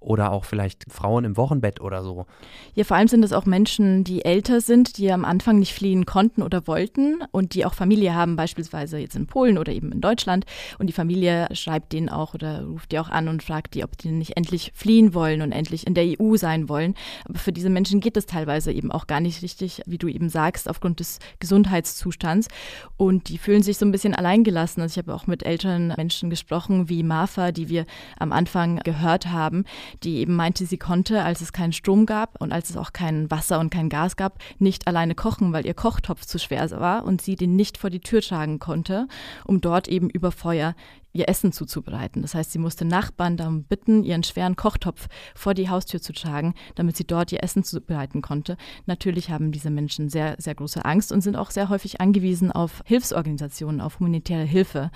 oder 0.00 0.30
auch 0.30 0.44
vielleicht 0.44 0.84
Frauen 0.88 1.24
im 1.24 1.36
Wochenbett 1.36 1.80
oder 1.80 2.04
so. 2.04 2.26
Ja, 2.74 2.84
vor 2.84 2.96
allem 2.96 3.08
sind 3.08 3.24
es 3.24 3.32
auch 3.32 3.46
Menschen, 3.46 4.04
die 4.04 4.24
älter 4.24 4.60
sind, 4.60 4.96
die 4.96 5.10
am 5.10 5.24
Anfang 5.24 5.58
nicht 5.58 5.74
fliehen 5.74 6.06
konnten 6.06 6.42
oder 6.42 6.66
wollten 6.68 7.24
und 7.32 7.54
die 7.54 7.64
auch 7.64 7.74
Familie 7.74 8.14
haben, 8.14 8.36
beispielsweise 8.36 8.98
jetzt 8.98 9.16
in 9.16 9.26
Polen 9.26 9.58
oder 9.58 9.72
eben 9.72 9.90
in 9.90 10.00
Deutschland. 10.00 10.44
Und 10.78 10.86
die 10.86 10.92
Familie 10.92 11.48
schreibt 11.52 11.92
denen 11.92 12.08
auch 12.08 12.34
oder 12.34 12.64
ruft 12.64 12.92
die 12.92 13.00
auch 13.00 13.08
an 13.08 13.26
und 13.26 13.42
fragt 13.42 13.74
die, 13.74 13.82
ob 13.82 13.98
die 13.98 14.10
nicht 14.10 14.36
endlich 14.36 14.70
fliehen 14.74 15.14
wollen 15.14 15.42
und 15.42 15.50
endlich 15.50 15.86
in 15.86 15.94
der 15.94 16.20
EU 16.20 16.36
sein 16.36 16.68
wollen. 16.68 16.94
Aber 17.24 17.38
für 17.38 17.52
diese 17.52 17.70
Menschen 17.70 18.00
geht 18.00 18.16
es 18.16 18.26
teilweise 18.26 18.70
eben 18.72 18.92
auch 18.92 19.08
gar 19.08 19.20
nicht 19.20 19.42
richtig, 19.42 19.82
wie 19.86 19.98
du 19.98 20.06
eben 20.06 20.28
sagst, 20.28 20.70
aufgrund 20.70 21.00
des 21.00 21.18
Gesundheitszustands. 21.40 22.46
Und 22.96 23.28
die 23.28 23.38
fühlen 23.38 23.64
sich 23.64 23.78
so 23.78 23.84
ein 23.84 23.92
bisschen 23.92 24.14
alleingelassen. 24.14 24.80
Also 24.80 24.92
ich 24.92 25.04
habe 25.04 25.14
auch 25.14 25.26
mit 25.26 25.42
älteren 25.42 25.92
Menschen 25.96 26.30
gesprochen, 26.30 26.88
wie 26.88 27.02
Marfa, 27.02 27.50
die 27.50 27.68
wir 27.68 27.84
am 28.18 28.32
Anfang 28.32 28.76
gehört 28.84 29.26
haben, 29.26 29.64
die 30.02 30.16
eben 30.18 30.36
meinte, 30.36 30.66
sie 30.66 30.78
konnte, 30.78 31.22
als 31.22 31.40
es 31.40 31.52
keinen 31.52 31.72
Strom 31.72 32.06
gab 32.06 32.40
und 32.40 32.52
als 32.52 32.70
es 32.70 32.76
auch 32.76 32.92
kein 32.92 33.30
Wasser 33.30 33.60
und 33.60 33.70
kein 33.70 33.88
Gas 33.88 34.16
gab, 34.16 34.38
nicht 34.58 34.86
alleine 34.86 35.14
kochen, 35.14 35.52
weil 35.52 35.66
ihr 35.66 35.74
Kochtopf 35.74 36.24
zu 36.24 36.38
schwer 36.38 36.58
war 36.72 37.04
und 37.04 37.22
sie 37.22 37.36
den 37.36 37.56
nicht 37.56 37.78
vor 37.78 37.88
die 37.88 38.00
Tür 38.00 38.20
tragen 38.20 38.58
konnte, 38.58 39.06
um 39.44 39.60
dort 39.60 39.88
eben 39.88 40.10
über 40.10 40.32
Feuer 40.32 40.74
ihr 41.12 41.28
Essen 41.28 41.52
zuzubereiten. 41.52 42.22
Das 42.22 42.34
heißt, 42.34 42.52
sie 42.52 42.58
musste 42.58 42.84
Nachbarn 42.84 43.36
darum 43.36 43.64
bitten, 43.64 44.04
ihren 44.04 44.22
schweren 44.22 44.56
Kochtopf 44.56 45.08
vor 45.34 45.54
die 45.54 45.68
Haustür 45.68 46.00
zu 46.00 46.12
tragen, 46.12 46.54
damit 46.74 46.96
sie 46.96 47.06
dort 47.06 47.32
ihr 47.32 47.42
Essen 47.42 47.64
zubereiten 47.64 48.22
konnte. 48.22 48.56
Natürlich 48.86 49.30
haben 49.30 49.52
diese 49.52 49.70
Menschen 49.70 50.08
sehr, 50.08 50.36
sehr 50.38 50.54
große 50.54 50.84
Angst 50.84 51.12
und 51.12 51.20
sind 51.20 51.36
auch 51.36 51.50
sehr 51.50 51.68
häufig 51.68 52.00
angewiesen 52.00 52.52
auf 52.52 52.82
Hilfsorganisationen, 52.84 53.80
auf 53.80 53.98
humanitäre 53.98 54.44
Hilfe 54.44 54.90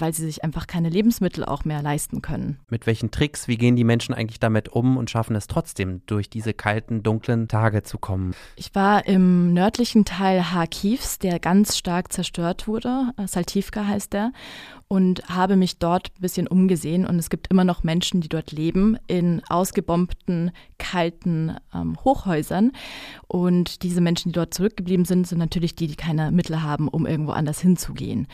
weil 0.00 0.12
sie 0.12 0.24
sich 0.24 0.44
einfach 0.44 0.66
keine 0.66 0.88
Lebensmittel 0.88 1.44
auch 1.44 1.64
mehr 1.64 1.82
leisten 1.82 2.22
können. 2.22 2.58
Mit 2.68 2.86
welchen 2.86 3.10
Tricks, 3.10 3.48
wie 3.48 3.56
gehen 3.56 3.76
die 3.76 3.84
Menschen 3.84 4.14
eigentlich 4.14 4.40
damit 4.40 4.68
um 4.68 4.96
und 4.96 5.10
schaffen 5.10 5.36
es 5.36 5.46
trotzdem, 5.46 6.02
durch 6.06 6.30
diese 6.30 6.54
kalten, 6.54 7.02
dunklen 7.02 7.48
Tage 7.48 7.82
zu 7.82 7.98
kommen? 7.98 8.34
Ich 8.56 8.74
war 8.74 9.06
im 9.06 9.52
nördlichen 9.52 10.04
Teil 10.04 10.42
Kharkivs, 10.42 11.18
der 11.18 11.38
ganz 11.38 11.76
stark 11.76 12.12
zerstört 12.12 12.68
wurde. 12.68 13.12
Saltivka 13.26 13.86
heißt 13.86 14.12
der 14.12 14.32
und 14.88 15.28
habe 15.28 15.56
mich 15.56 15.78
dort 15.78 16.08
ein 16.16 16.22
bisschen 16.22 16.48
umgesehen 16.48 17.06
und 17.06 17.18
es 17.18 17.28
gibt 17.28 17.48
immer 17.48 17.64
noch 17.64 17.84
Menschen, 17.84 18.22
die 18.22 18.28
dort 18.28 18.52
leben, 18.52 18.96
in 19.06 19.42
ausgebombten, 19.48 20.50
kalten 20.78 21.56
ähm, 21.74 21.96
Hochhäusern. 22.04 22.72
Und 23.26 23.82
diese 23.82 24.00
Menschen, 24.00 24.30
die 24.30 24.36
dort 24.36 24.54
zurückgeblieben 24.54 25.04
sind, 25.04 25.26
sind 25.26 25.38
natürlich 25.38 25.74
die, 25.74 25.88
die 25.88 25.96
keine 25.96 26.32
Mittel 26.32 26.62
haben, 26.62 26.88
um 26.88 27.06
irgendwo 27.06 27.32
anders 27.32 27.60
hinzugehen. 27.60 28.26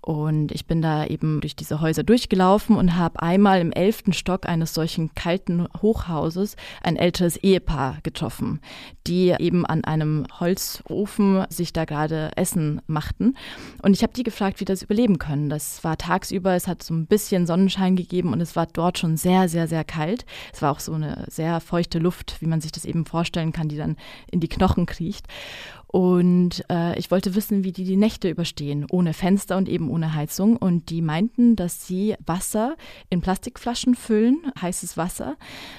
Und 0.00 0.50
ich 0.50 0.66
bin 0.66 0.82
da 0.82 1.04
eben 1.10 1.40
durch 1.40 1.56
diese 1.56 1.80
Häuser 1.80 2.02
durchgelaufen 2.02 2.76
und 2.76 2.96
habe 2.96 3.20
einmal 3.22 3.60
im 3.60 3.72
elften 3.72 4.12
Stock 4.12 4.46
eines 4.46 4.72
solchen 4.72 5.14
kalten 5.14 5.66
Hochhauses 5.82 6.56
ein 6.82 6.96
älteres 6.96 7.36
Ehepaar 7.36 7.98
getroffen, 8.02 8.60
die 9.06 9.34
eben 9.38 9.66
an 9.66 9.84
einem 9.84 10.26
Holzofen 10.38 11.44
sich 11.50 11.72
da 11.72 11.84
gerade 11.84 12.30
Essen 12.36 12.80
machten. 12.86 13.36
Und 13.82 13.94
ich 13.94 14.02
habe 14.02 14.12
die 14.12 14.22
gefragt, 14.22 14.60
wie 14.60 14.64
das 14.64 14.82
überleben 14.82 15.18
können. 15.18 15.50
Das 15.50 15.82
war 15.84 15.98
tagsüber, 15.98 16.54
es 16.54 16.66
hat 16.66 16.82
so 16.82 16.94
ein 16.94 17.06
bisschen 17.06 17.46
Sonnenschein 17.46 17.96
gegeben 17.96 18.32
und 18.32 18.40
es 18.40 18.56
war 18.56 18.66
dort 18.66 18.98
schon 18.98 19.16
sehr, 19.16 19.48
sehr, 19.48 19.68
sehr 19.68 19.84
kalt. 19.84 20.24
Es 20.52 20.62
war 20.62 20.72
auch 20.72 20.80
so 20.80 20.92
eine 20.92 21.24
sehr 21.28 21.60
feuchte 21.60 21.98
Luft, 21.98 22.36
wie 22.40 22.46
man 22.46 22.60
sich 22.60 22.72
das 22.72 22.84
eben 22.84 23.04
vorstellen 23.04 23.52
kann, 23.52 23.68
die 23.68 23.76
dann 23.76 23.96
in 24.30 24.40
die 24.40 24.48
Knochen 24.48 24.86
kriecht. 24.86 25.26
Und 25.92 26.64
äh, 26.70 26.96
ich 27.00 27.10
wollte 27.10 27.34
wissen, 27.34 27.64
wie 27.64 27.72
die 27.72 27.82
die 27.82 27.96
Nächte 27.96 28.30
überstehen, 28.30 28.86
ohne 28.92 29.12
Fenster 29.12 29.56
und 29.56 29.68
eben 29.68 29.90
ohne 29.90 30.14
Heizung. 30.14 30.56
Und 30.56 30.88
die 30.88 31.02
meinten, 31.02 31.56
dass 31.56 31.84
sie 31.84 32.14
Wasser 32.24 32.76
in 33.08 33.20
Plastikflaschen 33.20 33.96
füllen, 33.96 34.38
heißes 34.60 34.96
Wasser, 34.96 35.36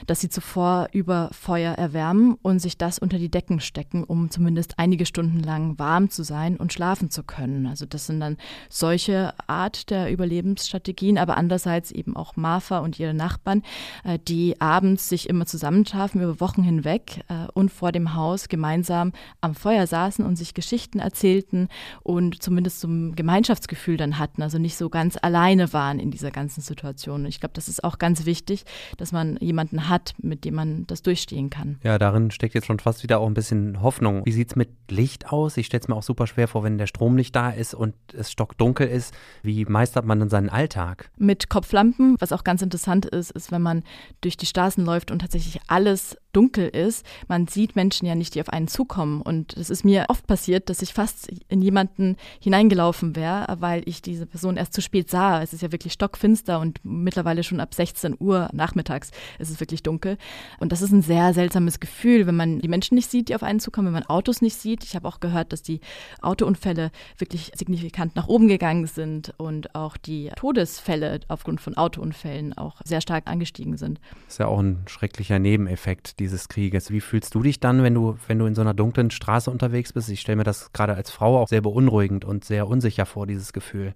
dass 0.07 0.19
sie 0.19 0.27
zuvor 0.27 0.89
über 0.91 1.29
Feuer 1.31 1.75
erwärmen 1.75 2.35
und 2.41 2.59
sich 2.59 2.77
das 2.77 2.99
unter 2.99 3.17
die 3.17 3.31
Decken 3.31 3.61
stecken, 3.61 4.03
um 4.03 4.29
zumindest 4.29 4.73
einige 4.79 5.05
Stunden 5.05 5.39
lang 5.39 5.79
warm 5.79 6.09
zu 6.09 6.23
sein 6.23 6.57
und 6.57 6.73
schlafen 6.73 7.09
zu 7.09 7.23
können. 7.23 7.65
Also 7.65 7.85
das 7.85 8.07
sind 8.07 8.19
dann 8.19 8.35
solche 8.67 9.33
Art 9.47 9.91
der 9.91 10.11
Überlebensstrategien, 10.11 11.17
aber 11.17 11.37
andererseits 11.37 11.89
eben 11.89 12.17
auch 12.17 12.35
Marfa 12.35 12.79
und 12.79 12.99
ihre 12.99 13.13
Nachbarn, 13.13 13.63
äh, 14.03 14.19
die 14.19 14.59
abends 14.59 15.07
sich 15.07 15.29
immer 15.29 15.45
zusammentrafen 15.45 16.19
über 16.19 16.41
Wochen 16.41 16.63
hinweg 16.63 17.23
äh, 17.29 17.47
und 17.53 17.71
vor 17.71 17.93
dem 17.93 18.13
Haus 18.13 18.49
gemeinsam 18.49 19.13
am 19.39 19.55
Feuer 19.55 19.87
saßen 19.87 20.00
und 20.09 20.35
sich 20.35 20.53
Geschichten 20.53 20.99
erzählten 20.99 21.67
und 22.03 22.41
zumindest 22.41 22.79
so 22.79 22.87
ein 22.87 23.15
Gemeinschaftsgefühl 23.15 23.97
dann 23.97 24.17
hatten, 24.17 24.41
also 24.41 24.57
nicht 24.57 24.77
so 24.77 24.89
ganz 24.89 25.17
alleine 25.21 25.73
waren 25.73 25.99
in 25.99 26.11
dieser 26.11 26.31
ganzen 26.31 26.61
Situation. 26.61 27.25
Ich 27.25 27.39
glaube, 27.39 27.53
das 27.53 27.67
ist 27.67 27.83
auch 27.83 27.97
ganz 27.97 28.25
wichtig, 28.25 28.65
dass 28.97 29.11
man 29.11 29.37
jemanden 29.37 29.89
hat, 29.89 30.13
mit 30.21 30.45
dem 30.45 30.55
man 30.55 30.85
das 30.87 31.01
durchstehen 31.01 31.49
kann. 31.49 31.77
Ja, 31.83 31.97
darin 31.97 32.31
steckt 32.31 32.53
jetzt 32.53 32.67
schon 32.67 32.79
fast 32.79 33.03
wieder 33.03 33.19
auch 33.19 33.27
ein 33.27 33.33
bisschen 33.33 33.81
Hoffnung. 33.81 34.25
Wie 34.25 34.31
sieht 34.31 34.49
es 34.49 34.55
mit 34.55 34.69
Licht 34.89 35.31
aus? 35.31 35.57
Ich 35.57 35.67
stelle 35.67 35.81
es 35.81 35.87
mir 35.87 35.95
auch 35.95 36.03
super 36.03 36.27
schwer 36.27 36.47
vor, 36.47 36.63
wenn 36.63 36.77
der 36.77 36.87
Strom 36.87 37.15
nicht 37.15 37.35
da 37.35 37.49
ist 37.49 37.73
und 37.73 37.93
es 38.13 38.31
stockdunkel 38.31 38.87
ist. 38.87 39.13
Wie 39.43 39.65
meistert 39.65 40.05
man 40.05 40.19
dann 40.19 40.29
seinen 40.29 40.49
Alltag? 40.49 41.11
Mit 41.17 41.49
Kopflampen. 41.49 42.15
Was 42.19 42.31
auch 42.31 42.43
ganz 42.43 42.61
interessant 42.61 43.05
ist, 43.05 43.31
ist, 43.31 43.51
wenn 43.51 43.61
man 43.61 43.83
durch 44.21 44.37
die 44.37 44.45
Straßen 44.45 44.83
läuft 44.83 45.11
und 45.11 45.19
tatsächlich 45.19 45.59
alles 45.67 46.17
dunkel 46.33 46.67
ist, 46.67 47.05
man 47.27 47.47
sieht 47.47 47.75
Menschen 47.75 48.05
ja 48.05 48.15
nicht, 48.15 48.35
die 48.35 48.41
auf 48.41 48.49
einen 48.49 48.67
zukommen. 48.67 49.21
Und 49.21 49.55
es 49.57 49.69
ist 49.69 49.83
mir 49.83 49.90
oft 50.09 50.27
passiert, 50.27 50.69
dass 50.69 50.81
ich 50.81 50.93
fast 50.93 51.29
in 51.47 51.61
jemanden 51.61 52.17
hineingelaufen 52.39 53.15
wäre, 53.15 53.57
weil 53.59 53.83
ich 53.85 54.01
diese 54.01 54.25
Person 54.25 54.57
erst 54.57 54.73
zu 54.73 54.81
spät 54.81 55.09
sah. 55.09 55.41
Es 55.41 55.53
ist 55.53 55.61
ja 55.61 55.71
wirklich 55.71 55.93
stockfinster 55.93 56.59
und 56.59 56.79
mittlerweile 56.83 57.43
schon 57.43 57.59
ab 57.59 57.73
16 57.73 58.15
Uhr 58.19 58.49
nachmittags 58.53 59.11
ist 59.39 59.49
es 59.49 59.59
wirklich 59.59 59.83
dunkel. 59.83 60.17
Und 60.59 60.71
das 60.71 60.81
ist 60.81 60.91
ein 60.91 61.01
sehr 61.01 61.33
seltsames 61.33 61.79
Gefühl, 61.79 62.27
wenn 62.27 62.35
man 62.35 62.59
die 62.59 62.67
Menschen 62.67 62.95
nicht 62.95 63.09
sieht, 63.09 63.29
die 63.29 63.35
auf 63.35 63.43
einen 63.43 63.59
zukommen, 63.59 63.87
wenn 63.87 63.93
man 63.93 64.05
Autos 64.05 64.41
nicht 64.41 64.55
sieht. 64.55 64.83
Ich 64.83 64.95
habe 64.95 65.07
auch 65.07 65.19
gehört, 65.19 65.53
dass 65.53 65.61
die 65.61 65.81
Autounfälle 66.21 66.91
wirklich 67.17 67.51
signifikant 67.55 68.15
nach 68.15 68.27
oben 68.27 68.47
gegangen 68.47 68.87
sind 68.87 69.33
und 69.37 69.75
auch 69.75 69.97
die 69.97 70.31
Todesfälle 70.35 71.19
aufgrund 71.27 71.61
von 71.61 71.75
Autounfällen 71.77 72.57
auch 72.57 72.81
sehr 72.83 73.01
stark 73.01 73.27
angestiegen 73.27 73.77
sind. 73.77 73.99
Das 74.25 74.35
ist 74.35 74.37
ja 74.39 74.47
auch 74.47 74.59
ein 74.59 74.83
schrecklicher 74.87 75.39
Nebeneffekt 75.39 76.19
dieses 76.19 76.49
Krieges. 76.49 76.91
Wie 76.91 77.01
fühlst 77.01 77.33
du 77.35 77.41
dich 77.41 77.59
dann, 77.59 77.83
wenn 77.83 77.93
du, 77.93 78.17
wenn 78.27 78.39
du 78.39 78.45
in 78.45 78.55
so 78.55 78.61
einer 78.61 78.73
dunklen 78.73 79.11
Straße 79.11 79.49
unterwegs 79.49 79.80
bist? 79.93 80.09
Ich 80.09 80.21
stelle 80.21 80.37
mir 80.37 80.43
das 80.43 80.71
gerade 80.73 80.93
als 80.93 81.09
Frau 81.09 81.39
auch 81.39 81.47
sehr 81.47 81.61
beunruhigend 81.61 82.25
und 82.25 82.45
sehr 82.45 82.67
unsicher 82.67 83.05
vor, 83.05 83.27
dieses 83.27 83.53
Gefühl. 83.53 83.93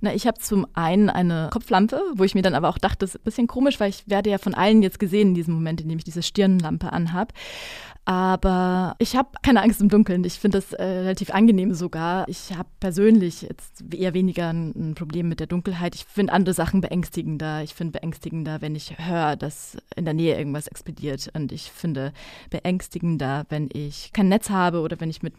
Na, 0.00 0.12
ich 0.12 0.26
habe 0.26 0.38
zum 0.38 0.66
einen 0.74 1.08
eine 1.10 1.48
Kopflampe, 1.52 2.02
wo 2.16 2.24
ich 2.24 2.34
mir 2.34 2.42
dann 2.42 2.54
aber 2.54 2.68
auch 2.68 2.78
dachte, 2.78 2.98
das 2.98 3.10
ist 3.10 3.20
ein 3.20 3.24
bisschen 3.24 3.46
komisch, 3.46 3.78
weil 3.78 3.90
ich 3.90 4.02
werde 4.08 4.30
ja 4.30 4.38
von 4.38 4.52
allen 4.52 4.82
jetzt 4.82 4.98
gesehen 4.98 5.28
in 5.28 5.34
diesem 5.34 5.54
Moment, 5.54 5.80
in 5.80 5.88
dem 5.88 5.98
ich 5.98 6.04
diese 6.04 6.24
Stirnlampe 6.24 6.92
anhab. 6.92 7.32
Aber 8.04 8.96
ich 8.98 9.14
habe 9.14 9.28
keine 9.42 9.62
Angst 9.62 9.80
im 9.80 9.88
Dunkeln. 9.88 10.24
Ich 10.24 10.40
finde 10.40 10.58
das 10.58 10.72
äh, 10.72 10.82
relativ 10.82 11.30
angenehm 11.30 11.72
sogar. 11.72 12.28
Ich 12.28 12.52
habe 12.52 12.68
persönlich 12.80 13.42
jetzt 13.42 13.84
eher 13.94 14.12
weniger 14.12 14.48
ein, 14.48 14.72
ein, 14.74 14.94
Problem 14.96 15.28
mit 15.28 15.38
der 15.38 15.46
Dunkelheit. 15.46 15.94
Ich 15.94 16.04
finde 16.04 16.32
andere 16.32 16.52
Sachen 16.52 16.80
beängstigender. 16.80 17.62
Ich 17.62 17.74
finde 17.74 17.92
beängstigender, 17.92 18.60
wenn 18.60 18.74
ich 18.74 18.98
höre, 18.98 19.36
dass 19.36 19.76
in 19.94 20.04
der 20.04 20.14
Nähe 20.14 20.36
irgendwas 20.36 20.66
explodiert. 20.66 21.30
Und 21.34 21.52
ich 21.52 21.70
finde 21.70 22.12
beängstigender, 22.50 23.46
wenn 23.50 23.68
ich 23.72 24.12
kein 24.12 24.28
Netz 24.28 24.50
habe 24.50 24.80
oder 24.80 24.98
wenn 24.98 25.10
ich 25.10 25.22
mit 25.22 25.34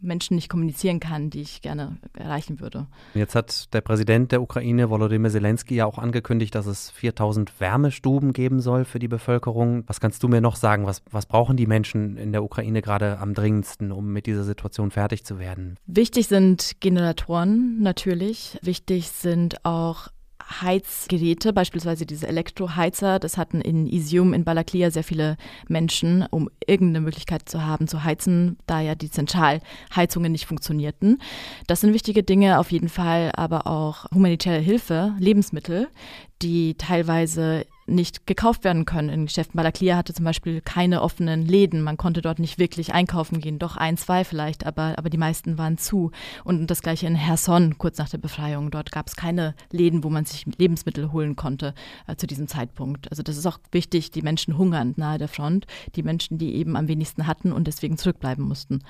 Menschen 0.00 0.36
nicht 0.36 0.48
kommunizieren 0.48 1.00
kann, 1.00 1.30
die 1.30 1.40
ich 1.40 1.60
gerne 1.60 1.96
erreichen 2.14 2.60
würde. 2.60 2.86
Jetzt 3.14 3.34
hat 3.34 3.74
der 3.74 3.80
Präsident 3.80 4.30
der 4.30 4.42
Ukraine, 4.42 4.90
Volodymyr 4.90 5.30
Zelensky, 5.30 5.74
ja 5.74 5.86
auch 5.86 5.98
angekündigt, 5.98 6.54
dass 6.54 6.66
es 6.66 6.90
4000 6.90 7.60
Wärmestuben 7.60 8.32
geben 8.32 8.60
soll 8.60 8.84
für 8.84 9.00
die 9.00 9.08
Bevölkerung. 9.08 9.82
Was 9.88 10.00
kannst 10.00 10.22
du 10.22 10.28
mir 10.28 10.40
noch 10.40 10.54
sagen? 10.54 10.86
Was, 10.86 11.02
was 11.10 11.26
brauchen 11.26 11.56
die 11.56 11.66
Menschen? 11.66 11.95
Menschen 11.96 12.16
in 12.16 12.32
der 12.32 12.42
Ukraine 12.42 12.82
gerade 12.82 13.18
am 13.18 13.34
dringendsten, 13.34 13.92
um 13.92 14.12
mit 14.12 14.26
dieser 14.26 14.44
Situation 14.44 14.90
fertig 14.90 15.24
zu 15.24 15.38
werden? 15.38 15.76
Wichtig 15.86 16.28
sind 16.28 16.80
Generatoren 16.80 17.80
natürlich. 17.80 18.58
Wichtig 18.62 19.08
sind 19.08 19.64
auch 19.64 20.08
Heizgeräte, 20.48 21.52
beispielsweise 21.52 22.06
diese 22.06 22.28
Elektroheizer. 22.28 23.18
Das 23.18 23.36
hatten 23.36 23.60
in 23.60 23.86
Isium, 23.86 24.32
in 24.32 24.44
Balaklia 24.44 24.90
sehr 24.92 25.02
viele 25.02 25.36
Menschen, 25.66 26.24
um 26.30 26.48
irgendeine 26.64 27.04
Möglichkeit 27.04 27.48
zu 27.48 27.66
haben, 27.66 27.88
zu 27.88 28.04
heizen, 28.04 28.56
da 28.66 28.80
ja 28.80 28.94
die 28.94 29.10
Zentralheizungen 29.10 30.30
nicht 30.30 30.46
funktionierten. 30.46 31.20
Das 31.66 31.80
sind 31.80 31.92
wichtige 31.94 32.22
Dinge 32.22 32.60
auf 32.60 32.70
jeden 32.70 32.88
Fall, 32.88 33.32
aber 33.34 33.66
auch 33.66 34.06
humanitäre 34.14 34.60
Hilfe, 34.60 35.14
Lebensmittel, 35.18 35.88
die 36.42 36.74
teilweise 36.74 37.66
nicht 37.86 38.26
gekauft 38.26 38.64
werden 38.64 38.84
können 38.84 39.08
in 39.08 39.26
Geschäften. 39.26 39.56
Balaklia 39.56 39.96
hatte 39.96 40.12
zum 40.12 40.24
Beispiel 40.24 40.60
keine 40.60 41.02
offenen 41.02 41.44
Läden. 41.46 41.82
Man 41.82 41.96
konnte 41.96 42.22
dort 42.22 42.38
nicht 42.38 42.58
wirklich 42.58 42.92
einkaufen 42.92 43.40
gehen. 43.40 43.58
Doch 43.58 43.76
ein, 43.76 43.96
zwei 43.96 44.24
vielleicht, 44.24 44.66
aber, 44.66 44.94
aber 44.98 45.10
die 45.10 45.18
meisten 45.18 45.58
waren 45.58 45.78
zu. 45.78 46.10
Und 46.44 46.66
das 46.68 46.82
gleiche 46.82 47.06
in 47.06 47.14
Herson, 47.14 47.78
kurz 47.78 47.98
nach 47.98 48.08
der 48.08 48.18
Befreiung. 48.18 48.70
Dort 48.70 48.92
gab 48.92 49.08
es 49.08 49.16
keine 49.16 49.54
Läden, 49.70 50.04
wo 50.04 50.10
man 50.10 50.24
sich 50.24 50.44
Lebensmittel 50.58 51.12
holen 51.12 51.36
konnte 51.36 51.74
äh, 52.06 52.16
zu 52.16 52.26
diesem 52.26 52.48
Zeitpunkt. 52.48 53.10
Also 53.10 53.22
das 53.22 53.36
ist 53.36 53.46
auch 53.46 53.58
wichtig. 53.72 54.10
Die 54.10 54.22
Menschen 54.22 54.58
hungern 54.58 54.94
nahe 54.96 55.18
der 55.18 55.28
Front. 55.28 55.66
Die 55.94 56.02
Menschen, 56.02 56.38
die 56.38 56.54
eben 56.56 56.76
am 56.76 56.88
wenigsten 56.88 57.26
hatten 57.26 57.52
und 57.52 57.66
deswegen 57.66 57.98
zurückbleiben 57.98 58.46
mussten. 58.46 58.80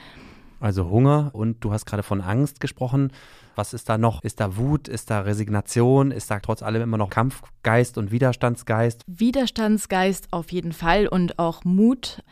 Also 0.61 0.89
Hunger 0.89 1.31
und 1.35 1.63
du 1.65 1.73
hast 1.73 1.85
gerade 1.85 2.03
von 2.03 2.21
Angst 2.21 2.61
gesprochen. 2.61 3.13
Was 3.57 3.73
ist 3.73 3.89
da 3.89 3.99
noch? 3.99 4.23
Ist 4.23 4.41
da 4.41 4.57
Wut? 4.57 4.87
Ist 4.87 5.11
da 5.11 5.21
Resignation? 5.21 6.11
Ist 6.11 6.31
da 6.31 6.41
trotz 6.41 6.63
allem 6.63 6.83
immer 6.83 6.99
noch 6.99 7.11
Kampfgeist 7.11 7.97
und 7.97 8.11
Widerstandsgeist? 8.11 9.03
Widerstandsgeist 9.07 10.29
auf 10.31 10.53
jeden 10.53 10.73
Fall 10.73 11.09
und 11.09 11.39
auch 11.39 11.65
Mut. 11.65 12.23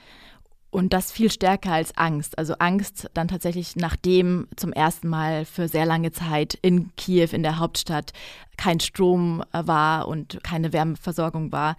Und 0.70 0.92
das 0.92 1.12
viel 1.12 1.30
stärker 1.30 1.72
als 1.72 1.96
Angst. 1.96 2.36
Also 2.36 2.54
Angst 2.58 3.08
dann 3.14 3.28
tatsächlich, 3.28 3.76
nachdem 3.76 4.48
zum 4.56 4.72
ersten 4.72 5.08
Mal 5.08 5.44
für 5.44 5.68
sehr 5.68 5.86
lange 5.86 6.10
Zeit 6.10 6.58
in 6.62 6.94
Kiew, 6.96 7.28
in 7.30 7.44
der 7.44 7.58
Hauptstadt, 7.58 8.12
kein 8.56 8.80
Strom 8.80 9.42
war 9.52 10.08
und 10.08 10.40
keine 10.42 10.72
Wärmeversorgung 10.72 11.52
war. 11.52 11.76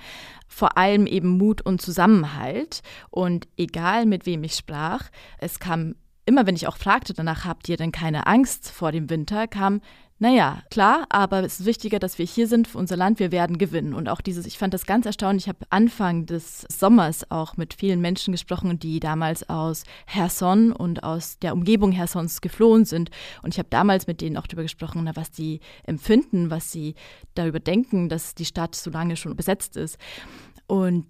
Vor 0.48 0.78
allem 0.78 1.08
eben 1.08 1.38
Mut 1.38 1.62
und 1.62 1.82
Zusammenhalt. 1.82 2.82
Und 3.10 3.48
egal 3.58 4.06
mit 4.06 4.25
wem 4.25 4.44
ich 4.44 4.56
sprach, 4.56 5.10
es 5.40 5.60
kam 5.60 5.96
immer 6.25 6.46
wenn 6.48 6.55
ich 6.55 6.67
auch 6.67 6.77
fragte 6.77 7.13
danach, 7.13 7.46
habt 7.46 7.70
ihr 7.70 7.77
denn 7.77 7.91
keine 7.91 8.27
Angst 8.27 8.72
vor 8.72 8.91
dem 8.91 9.10
Winter, 9.10 9.48
kam, 9.48 9.82
naja, 10.17 10.63
klar, 10.72 11.05
aber 11.10 11.44
es 11.44 11.60
ist 11.60 11.65
wichtiger, 11.65 12.00
dass 12.00 12.17
wir 12.17 12.25
hier 12.25 12.48
sind 12.48 12.70
für 12.70 12.77
unser 12.77 12.96
Land, 12.96 13.20
wir 13.20 13.34
werden 13.34 13.58
gewinnen. 13.58 13.94
Und 13.94 14.08
auch 14.08 14.22
dieses, 14.22 14.46
ich 14.46 14.58
fand 14.58 14.74
das 14.74 14.86
ganz 14.86 15.05
erstaunlich, 15.05 15.44
ich 15.44 15.50
habe 15.50 15.65
Anfang 15.72 16.25
des 16.25 16.62
Sommers 16.70 17.29
auch 17.29 17.58
mit 17.58 17.74
vielen 17.74 18.00
Menschen 18.00 18.32
gesprochen, 18.32 18.79
die 18.79 19.01
damals 19.01 19.50
aus 19.50 19.84
Herson 20.05 20.72
und 20.72 21.03
aus 21.03 21.38
der 21.39 21.51
Umgebung 21.51 21.91
Hersons 21.91 22.39
geflohen 22.39 22.86
sind. 22.86 23.10
Und 23.44 23.53
ich 23.53 23.60
habe 23.60 23.67
damals 23.70 24.08
mit 24.08 24.22
denen 24.22 24.38
auch 24.38 24.48
darüber 24.48 24.63
gesprochen, 24.63 25.01
na, 25.03 25.17
was 25.17 25.32
die 25.32 25.60
empfinden, 25.84 26.50
was 26.50 26.72
sie 26.72 26.96
darüber 27.34 27.60
denken, 27.60 28.08
dass 28.08 28.36
die 28.36 28.46
Stadt 28.46 28.74
so 28.74 28.89
lange 28.91 29.17
schon 29.17 29.36
besetzt 29.36 29.75
ist. 29.75 29.98
Und 30.65 31.08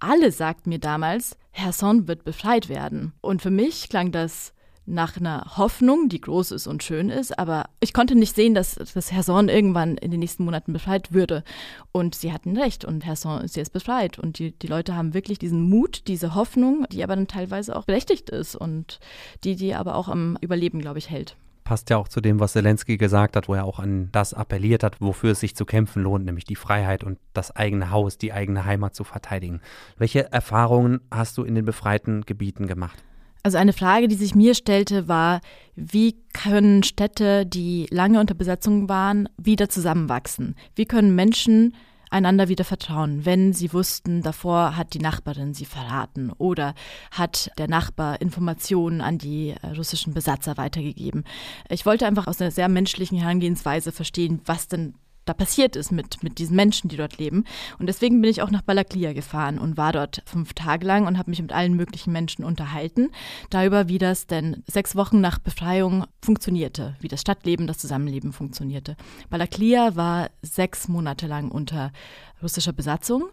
alle 0.00 0.32
sagten 0.32 0.70
mir 0.70 0.78
damals, 0.78 1.36
Herson 1.50 2.08
wird 2.08 2.24
befreit 2.24 2.68
werden. 2.68 3.12
Und 3.20 3.42
für 3.42 3.50
mich 3.50 3.88
klang 3.88 4.12
das 4.12 4.52
nach 4.88 5.18
einer 5.18 5.44
Hoffnung, 5.56 6.08
die 6.08 6.20
groß 6.20 6.52
ist 6.52 6.66
und 6.66 6.82
schön 6.82 7.10
ist, 7.10 7.38
aber 7.38 7.66
ich 7.78 7.92
konnte 7.92 8.14
nicht 8.14 8.34
sehen, 8.34 8.54
dass, 8.54 8.76
dass 8.76 9.12
Herson 9.12 9.50
irgendwann 9.50 9.98
in 9.98 10.10
den 10.10 10.20
nächsten 10.20 10.44
Monaten 10.44 10.72
befreit 10.72 11.12
würde. 11.12 11.44
Und 11.92 12.14
sie 12.14 12.32
hatten 12.32 12.56
recht 12.56 12.86
und 12.86 13.04
Herson 13.04 13.42
ist 13.42 13.56
jetzt 13.56 13.74
befreit. 13.74 14.18
Und 14.18 14.38
die, 14.38 14.52
die 14.58 14.66
Leute 14.66 14.96
haben 14.96 15.12
wirklich 15.12 15.38
diesen 15.38 15.68
Mut, 15.68 16.04
diese 16.06 16.34
Hoffnung, 16.34 16.86
die 16.90 17.04
aber 17.04 17.16
dann 17.16 17.28
teilweise 17.28 17.76
auch 17.76 17.84
berechtigt 17.84 18.30
ist 18.30 18.56
und 18.56 18.98
die, 19.44 19.56
die 19.56 19.74
aber 19.74 19.94
auch 19.94 20.08
am 20.08 20.38
Überleben, 20.40 20.80
glaube 20.80 20.98
ich, 20.98 21.10
hält 21.10 21.36
passt 21.68 21.90
ja 21.90 21.98
auch 21.98 22.08
zu 22.08 22.22
dem, 22.22 22.40
was 22.40 22.52
Zelensky 22.54 22.96
gesagt 22.96 23.36
hat, 23.36 23.46
wo 23.46 23.52
er 23.52 23.66
auch 23.66 23.78
an 23.78 24.08
das 24.10 24.32
appelliert 24.32 24.82
hat, 24.82 25.02
wofür 25.02 25.32
es 25.32 25.40
sich 25.40 25.54
zu 25.54 25.66
kämpfen 25.66 26.02
lohnt, 26.02 26.24
nämlich 26.24 26.46
die 26.46 26.56
Freiheit 26.56 27.04
und 27.04 27.18
das 27.34 27.54
eigene 27.54 27.90
Haus, 27.90 28.16
die 28.16 28.32
eigene 28.32 28.64
Heimat 28.64 28.94
zu 28.94 29.04
verteidigen. 29.04 29.60
Welche 29.98 30.32
Erfahrungen 30.32 31.02
hast 31.10 31.36
du 31.36 31.42
in 31.44 31.54
den 31.54 31.66
befreiten 31.66 32.22
Gebieten 32.22 32.68
gemacht? 32.68 33.04
Also 33.42 33.58
eine 33.58 33.74
Frage, 33.74 34.08
die 34.08 34.14
sich 34.14 34.34
mir 34.34 34.54
stellte, 34.54 35.08
war, 35.08 35.42
wie 35.76 36.16
können 36.32 36.84
Städte, 36.84 37.44
die 37.44 37.86
lange 37.90 38.18
unter 38.18 38.34
Besetzung 38.34 38.88
waren, 38.88 39.28
wieder 39.36 39.68
zusammenwachsen? 39.68 40.56
Wie 40.74 40.86
können 40.86 41.14
Menschen 41.14 41.74
einander 42.10 42.48
wieder 42.48 42.64
vertrauen, 42.64 43.24
wenn 43.24 43.52
sie 43.52 43.72
wussten, 43.72 44.22
davor 44.22 44.76
hat 44.76 44.94
die 44.94 44.98
Nachbarin 44.98 45.54
sie 45.54 45.64
verraten 45.64 46.32
oder 46.32 46.74
hat 47.10 47.50
der 47.58 47.68
Nachbar 47.68 48.20
Informationen 48.20 49.00
an 49.00 49.18
die 49.18 49.54
äh, 49.62 49.66
russischen 49.68 50.14
Besatzer 50.14 50.56
weitergegeben. 50.56 51.24
Ich 51.68 51.86
wollte 51.86 52.06
einfach 52.06 52.26
aus 52.26 52.40
einer 52.40 52.50
sehr 52.50 52.68
menschlichen 52.68 53.18
Herangehensweise 53.18 53.92
verstehen, 53.92 54.40
was 54.44 54.68
denn 54.68 54.94
da 55.28 55.34
passiert 55.34 55.76
ist 55.76 55.92
mit, 55.92 56.22
mit 56.22 56.38
diesen 56.38 56.56
Menschen, 56.56 56.88
die 56.88 56.96
dort 56.96 57.18
leben. 57.18 57.44
Und 57.78 57.86
deswegen 57.86 58.20
bin 58.20 58.30
ich 58.30 58.42
auch 58.42 58.50
nach 58.50 58.62
Balaklia 58.62 59.12
gefahren 59.12 59.58
und 59.58 59.76
war 59.76 59.92
dort 59.92 60.22
fünf 60.24 60.54
Tage 60.54 60.86
lang 60.86 61.06
und 61.06 61.18
habe 61.18 61.30
mich 61.30 61.42
mit 61.42 61.52
allen 61.52 61.74
möglichen 61.74 62.12
Menschen 62.12 62.44
unterhalten, 62.44 63.10
darüber, 63.50 63.88
wie 63.88 63.98
das 63.98 64.26
denn 64.26 64.62
sechs 64.66 64.96
Wochen 64.96 65.20
nach 65.20 65.38
Befreiung 65.38 66.04
funktionierte, 66.22 66.96
wie 67.00 67.08
das 67.08 67.20
Stadtleben, 67.20 67.66
das 67.66 67.78
Zusammenleben 67.78 68.32
funktionierte. 68.32 68.96
Balaklia 69.30 69.96
war 69.96 70.30
sechs 70.42 70.88
Monate 70.88 71.26
lang 71.26 71.50
unter 71.50 71.92
russischer 72.42 72.72
Besatzung. 72.72 73.24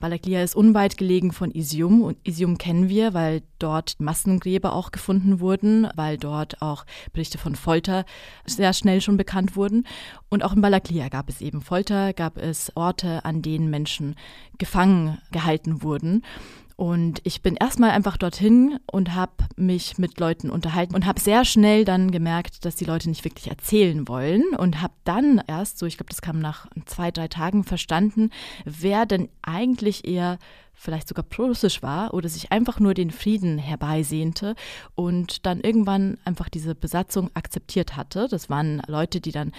Balaklia 0.00 0.42
ist 0.42 0.54
unweit 0.54 0.96
gelegen 0.96 1.32
von 1.32 1.50
Isium 1.50 2.02
und 2.02 2.18
Isium 2.24 2.58
kennen 2.58 2.88
wir, 2.88 3.14
weil 3.14 3.42
dort 3.58 3.98
Massengräber 3.98 4.74
auch 4.74 4.90
gefunden 4.90 5.40
wurden, 5.40 5.88
weil 5.94 6.16
dort 6.16 6.62
auch 6.62 6.84
Berichte 7.12 7.38
von 7.38 7.54
Folter 7.54 8.04
sehr 8.44 8.72
schnell 8.72 9.00
schon 9.00 9.16
bekannt 9.16 9.56
wurden. 9.56 9.86
Und 10.28 10.44
auch 10.44 10.52
in 10.52 10.60
Balaklia 10.60 11.08
gab 11.08 11.28
es 11.28 11.40
eben 11.40 11.60
Folter, 11.62 12.12
gab 12.12 12.36
es 12.36 12.74
Orte, 12.76 13.24
an 13.24 13.42
denen 13.42 13.70
Menschen 13.70 14.16
gefangen 14.58 15.18
gehalten 15.30 15.82
wurden. 15.82 16.22
Und 16.80 17.20
ich 17.24 17.42
bin 17.42 17.56
erstmal 17.56 17.90
einfach 17.90 18.16
dorthin 18.16 18.80
und 18.90 19.14
habe 19.14 19.32
mich 19.56 19.98
mit 19.98 20.18
Leuten 20.18 20.48
unterhalten 20.48 20.94
und 20.94 21.04
habe 21.04 21.20
sehr 21.20 21.44
schnell 21.44 21.84
dann 21.84 22.10
gemerkt, 22.10 22.64
dass 22.64 22.74
die 22.74 22.86
Leute 22.86 23.10
nicht 23.10 23.22
wirklich 23.22 23.48
erzählen 23.48 24.08
wollen 24.08 24.44
und 24.56 24.80
habe 24.80 24.94
dann 25.04 25.42
erst, 25.46 25.78
so 25.78 25.84
ich 25.84 25.98
glaube, 25.98 26.08
das 26.08 26.22
kam 26.22 26.38
nach 26.38 26.68
zwei, 26.86 27.10
drei 27.10 27.28
Tagen 27.28 27.64
verstanden, 27.64 28.30
wer 28.64 29.04
denn 29.04 29.28
eigentlich 29.42 30.08
eher 30.08 30.38
vielleicht 30.72 31.08
sogar 31.08 31.22
pro-russisch 31.22 31.82
war 31.82 32.14
oder 32.14 32.30
sich 32.30 32.50
einfach 32.50 32.80
nur 32.80 32.94
den 32.94 33.10
Frieden 33.10 33.58
herbeisehnte 33.58 34.54
und 34.94 35.44
dann 35.44 35.60
irgendwann 35.60 36.16
einfach 36.24 36.48
diese 36.48 36.74
Besatzung 36.74 37.28
akzeptiert 37.34 37.94
hatte. 37.98 38.26
Das 38.26 38.48
waren 38.48 38.80
Leute, 38.86 39.20
die 39.20 39.32
dann 39.32 39.52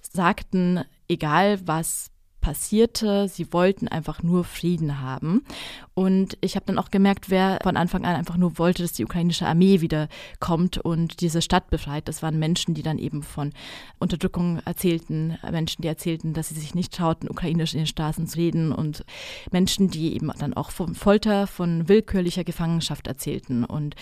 sagten, 0.00 0.84
egal 1.08 1.58
was 1.66 2.11
passierte. 2.42 3.28
Sie 3.28 3.50
wollten 3.54 3.88
einfach 3.88 4.22
nur 4.22 4.44
Frieden 4.44 5.00
haben. 5.00 5.44
Und 5.94 6.36
ich 6.42 6.56
habe 6.56 6.66
dann 6.66 6.78
auch 6.78 6.90
gemerkt, 6.90 7.30
wer 7.30 7.58
von 7.62 7.78
Anfang 7.78 8.04
an 8.04 8.16
einfach 8.16 8.36
nur 8.36 8.58
wollte, 8.58 8.82
dass 8.82 8.92
die 8.92 9.04
ukrainische 9.04 9.46
Armee 9.46 9.80
wieder 9.80 10.08
kommt 10.40 10.76
und 10.76 11.22
diese 11.22 11.40
Stadt 11.40 11.70
befreit. 11.70 12.08
Das 12.08 12.22
waren 12.22 12.38
Menschen, 12.38 12.74
die 12.74 12.82
dann 12.82 12.98
eben 12.98 13.22
von 13.22 13.52
Unterdrückung 13.98 14.60
erzählten, 14.66 15.38
Menschen, 15.50 15.80
die 15.80 15.88
erzählten, 15.88 16.34
dass 16.34 16.50
sie 16.50 16.60
sich 16.60 16.74
nicht 16.74 16.92
trauten, 16.92 17.30
ukrainisch 17.30 17.72
in 17.72 17.80
den 17.80 17.86
Straßen 17.86 18.26
zu 18.26 18.36
reden 18.36 18.72
und 18.72 19.04
Menschen, 19.50 19.88
die 19.88 20.14
eben 20.14 20.30
dann 20.38 20.52
auch 20.52 20.70
von 20.70 20.94
Folter, 20.94 21.46
von 21.46 21.88
willkürlicher 21.88 22.44
Gefangenschaft 22.44 23.06
erzählten. 23.06 23.64
Und 23.64 23.94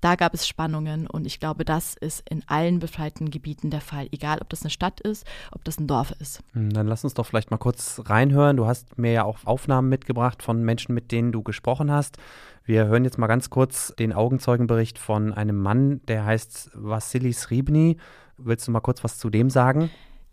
da 0.00 0.14
gab 0.14 0.34
es 0.34 0.46
Spannungen 0.46 1.06
und 1.06 1.26
ich 1.26 1.40
glaube, 1.40 1.64
das 1.64 1.94
ist 1.94 2.22
in 2.28 2.42
allen 2.46 2.78
befreiten 2.78 3.30
Gebieten 3.30 3.70
der 3.70 3.80
Fall, 3.80 4.08
egal 4.12 4.38
ob 4.40 4.48
das 4.48 4.62
eine 4.62 4.70
Stadt 4.70 5.00
ist, 5.00 5.26
ob 5.52 5.64
das 5.64 5.78
ein 5.78 5.86
Dorf 5.86 6.12
ist. 6.20 6.42
Hm, 6.52 6.72
dann 6.72 6.86
lass 6.86 7.04
uns 7.04 7.14
doch 7.14 7.26
vielleicht 7.26 7.50
mal 7.50 7.58
kurz 7.58 8.00
reinhören. 8.06 8.56
Du 8.56 8.66
hast 8.66 8.98
mir 8.98 9.12
ja 9.12 9.24
auch 9.24 9.38
Aufnahmen 9.44 9.88
mitgebracht 9.88 10.42
von 10.42 10.62
Menschen, 10.62 10.94
mit 10.94 11.12
denen 11.12 11.32
du 11.32 11.42
gesprochen 11.42 11.90
hast. 11.90 12.18
Wir 12.64 12.86
hören 12.86 13.04
jetzt 13.04 13.18
mal 13.18 13.26
ganz 13.26 13.50
kurz 13.50 13.94
den 13.98 14.12
Augenzeugenbericht 14.12 14.98
von 14.98 15.32
einem 15.32 15.56
Mann, 15.56 16.00
der 16.06 16.24
heißt 16.24 16.70
Vassili 16.74 17.32
Sribny. 17.32 17.96
Willst 18.36 18.68
du 18.68 18.70
mal 18.70 18.80
kurz 18.80 19.02
was 19.04 19.18
zu 19.18 19.28
dem 19.28 19.50
sagen? 19.50 19.90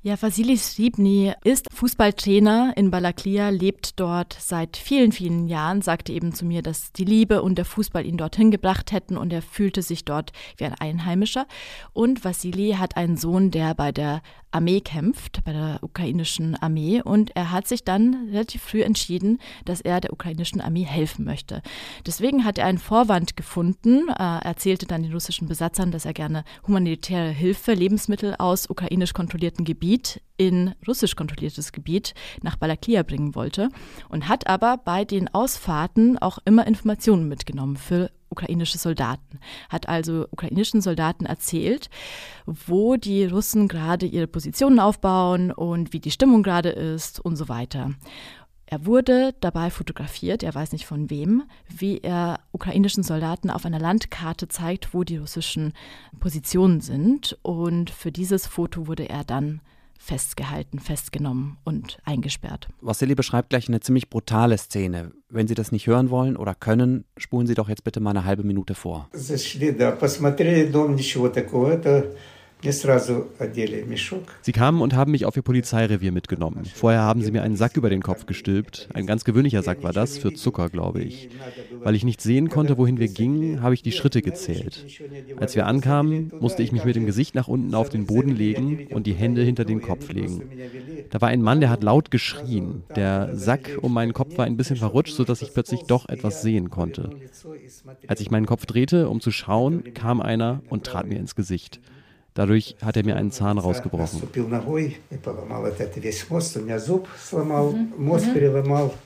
Ja, 0.08 0.16
Vasilis 0.22 0.76
Sribny 0.76 1.34
ist 1.44 1.68
Fußballtrainer 1.74 2.72
in 2.78 2.92
Balaklia, 2.92 3.50
lebt 3.50 4.00
dort 4.00 4.38
seit 4.40 4.78
vielen, 4.78 5.12
vielen 5.12 5.50
Jahren, 5.50 5.82
sagte 5.82 6.14
eben 6.14 6.34
zu 6.34 6.46
mir, 6.46 6.62
dass 6.62 6.94
die 6.94 7.04
Liebe 7.04 7.42
und 7.42 7.58
der 7.58 7.66
Fußball 7.66 8.06
ihn 8.06 8.16
dorthin 8.16 8.50
gebracht 8.50 8.94
hätten 8.94 9.18
und 9.18 9.34
er 9.34 9.42
fühlte 9.42 9.82
sich 9.82 10.06
dort 10.06 10.32
wie 10.56 10.64
ein 10.64 10.76
Einheimischer. 10.76 11.46
Und 11.92 12.24
Vasili 12.24 12.78
hat 12.80 12.96
einen 12.96 13.18
Sohn, 13.18 13.52
der 13.52 13.76
bei 13.76 13.92
der 13.92 14.22
Armee 14.52 14.80
kämpft, 14.82 15.44
bei 15.44 15.52
der 15.52 15.80
ukrainischen 15.82 16.56
Armee. 16.56 17.02
Und 17.02 17.36
er 17.36 17.52
hat 17.52 17.68
sich 17.68 17.84
dann 17.84 18.30
relativ 18.32 18.64
früh 18.64 18.82
entschieden, 18.82 19.40
dass 19.66 19.82
er 19.82 20.00
der 20.00 20.14
ukrainischen 20.14 20.62
Armee 20.62 20.86
helfen 20.86 21.26
möchte. 21.26 21.62
Deswegen 22.06 22.46
hat 22.46 22.58
er 22.58 22.66
einen 22.66 22.78
Vorwand 22.78 23.36
gefunden. 23.36 24.08
Er 24.10 24.42
erzählte 24.44 24.86
dann 24.86 25.04
den 25.04 25.14
russischen 25.14 25.48
Besatzern, 25.48 25.92
dass 25.92 26.06
er 26.06 26.14
gerne 26.14 26.44
humanitäre 26.66 27.30
Hilfe, 27.30 27.74
Lebensmittel 27.74 28.36
aus 28.40 28.70
ukrainisch 28.70 29.14
kontrollierten 29.14 29.66
Gebiet 29.98 30.22
in 30.38 30.76
russisch 30.88 31.16
kontrolliertes 31.16 31.72
Gebiet 31.72 32.14
nach 32.44 32.58
Balaklia 32.58 33.02
bringen 33.02 33.34
wollte 33.34 33.70
und 34.10 34.28
hat 34.28 34.46
aber 34.46 34.78
bei 34.78 35.04
den 35.04 35.34
Ausfahrten 35.34 36.20
auch 36.20 36.38
immer 36.46 36.68
Informationen 36.68 37.28
mitgenommen 37.28 37.76
für 37.76 38.12
ukrainische 38.30 38.78
Soldaten, 38.78 39.40
hat 39.70 39.90
also 39.90 40.28
ukrainischen 40.30 40.82
Soldaten 40.82 41.26
erzählt, 41.26 41.90
wo 42.46 42.98
die 42.98 43.26
Russen 43.26 43.68
gerade 43.68 44.06
ihre 44.06 44.28
Positionen 44.28 44.80
aufbauen 44.80 45.52
und 45.52 45.94
wie 45.94 46.00
die 46.00 46.12
Stimmung 46.12 46.44
gerade 46.44 46.70
ist 46.70 47.20
und 47.20 47.36
so 47.36 47.50
weiter. 47.50 47.92
Er 48.68 48.86
wurde 48.86 49.34
dabei 49.40 49.72
fotografiert, 49.72 50.44
er 50.44 50.54
weiß 50.54 50.74
nicht 50.74 50.86
von 50.86 51.10
wem, 51.10 51.44
wie 51.70 52.00
er 52.00 52.42
ukrainischen 52.52 53.02
Soldaten 53.02 53.50
auf 53.50 53.66
einer 53.66 53.80
Landkarte 53.80 54.50
zeigt, 54.50 54.94
wo 54.94 55.06
die 55.06 55.18
russischen 55.18 55.72
Positionen 56.20 56.82
sind. 56.82 57.40
Und 57.44 57.90
für 57.90 58.12
dieses 58.12 58.46
Foto 58.46 58.86
wurde 58.88 59.08
er 59.08 59.24
dann 59.24 59.62
festgehalten, 59.98 60.80
festgenommen 60.80 61.58
und 61.64 61.98
eingesperrt. 62.06 62.68
Wassili 62.82 63.16
beschreibt 63.16 63.50
gleich 63.50 63.68
eine 63.68 63.80
ziemlich 63.80 64.10
brutale 64.10 64.58
Szene. 64.58 65.12
Wenn 65.30 65.48
Sie 65.48 65.56
das 65.56 65.72
nicht 65.72 65.88
hören 65.88 66.10
wollen 66.10 66.38
oder 66.38 66.56
können, 66.56 67.06
spulen 67.18 67.48
Sie 67.48 67.56
doch 67.56 67.70
jetzt 67.70 67.84
bitte 67.84 68.00
mal 68.00 68.12
eine 68.12 68.24
halbe 68.26 68.44
Minute 68.44 68.76
vor. 68.76 69.10
Sie 74.42 74.52
kamen 74.52 74.82
und 74.82 74.96
haben 74.96 75.12
mich 75.12 75.26
auf 75.26 75.36
ihr 75.36 75.44
Polizeirevier 75.44 76.12
mitgenommen. 76.12 76.66
Vorher 76.74 77.02
haben 77.02 77.22
sie 77.22 77.32
mir 77.32 77.44
einen 77.44 77.56
Sack 77.56 77.78
über 77.78 77.92
den 77.92 78.02
Kopf 78.02 78.26
gestülpt. 78.26 78.90
Ein 78.94 79.06
ganz 79.06 79.24
gewöhnlicher 79.24 79.62
Sack 79.62 79.84
war 79.84 79.94
das, 79.94 80.18
für 80.18 80.34
Zucker, 80.34 80.70
glaube 80.70 81.02
ich. 81.02 81.30
Weil 81.84 81.94
ich 81.94 82.04
nicht 82.04 82.20
sehen 82.20 82.50
konnte, 82.50 82.80
wohin 82.80 83.00
wir 83.00 83.10
gingen, 83.10 83.62
habe 83.62 83.76
ich 83.76 83.84
die 83.84 83.92
Schritte 83.92 84.24
gezählt. 84.24 84.86
Als 85.40 85.56
wir 85.56 85.68
ankamen, 85.68 86.32
musste 86.40 86.64
ich 86.64 86.72
mich 86.72 86.84
mit 86.84 86.96
dem 86.96 87.06
Gesicht 87.06 87.36
nach 87.36 87.48
unten 87.48 87.76
auf 87.76 87.90
den 87.90 88.08
Boden 88.08 88.36
legen 88.36 88.88
und 88.92 89.06
die 89.06 89.14
Hände 89.14 89.44
hinter 89.44 89.64
den 89.64 89.82
Kopf 89.82 90.12
legen. 90.12 90.42
Da 91.12 91.22
war 91.22 91.30
ein 91.30 91.44
Mann, 91.44 91.60
der 91.60 91.70
hat 91.70 91.84
laut 91.84 92.10
geschrien. 92.10 92.84
Der 92.96 93.36
Sack 93.36 93.78
um 93.82 93.94
meinen 93.94 94.14
Kopf 94.14 94.36
war 94.38 94.46
ein 94.46 94.58
bisschen 94.58 94.78
verrutscht, 94.78 95.14
sodass 95.14 95.44
ich 95.44 95.54
plötzlich 95.54 95.84
doch 95.84 96.10
etwas 96.10 96.42
sehen 96.42 96.72
konnte. 96.72 97.12
Als 98.08 98.20
ich 98.20 98.32
meinen 98.32 98.48
Kopf 98.48 98.66
drehte, 98.66 99.10
um 99.10 99.22
zu 99.22 99.30
schauen, 99.30 99.94
kam 99.94 100.22
einer 100.22 100.64
und 100.70 100.86
trat 100.86 101.08
mir 101.08 101.20
ins 101.20 101.36
Gesicht. 101.36 101.80
Dadurch 102.38 102.76
hat 102.86 102.96
er 102.96 103.04
mir 103.04 103.16
einen 103.16 103.32
Zahn 103.32 103.58
rausgebrochen. 103.58 104.22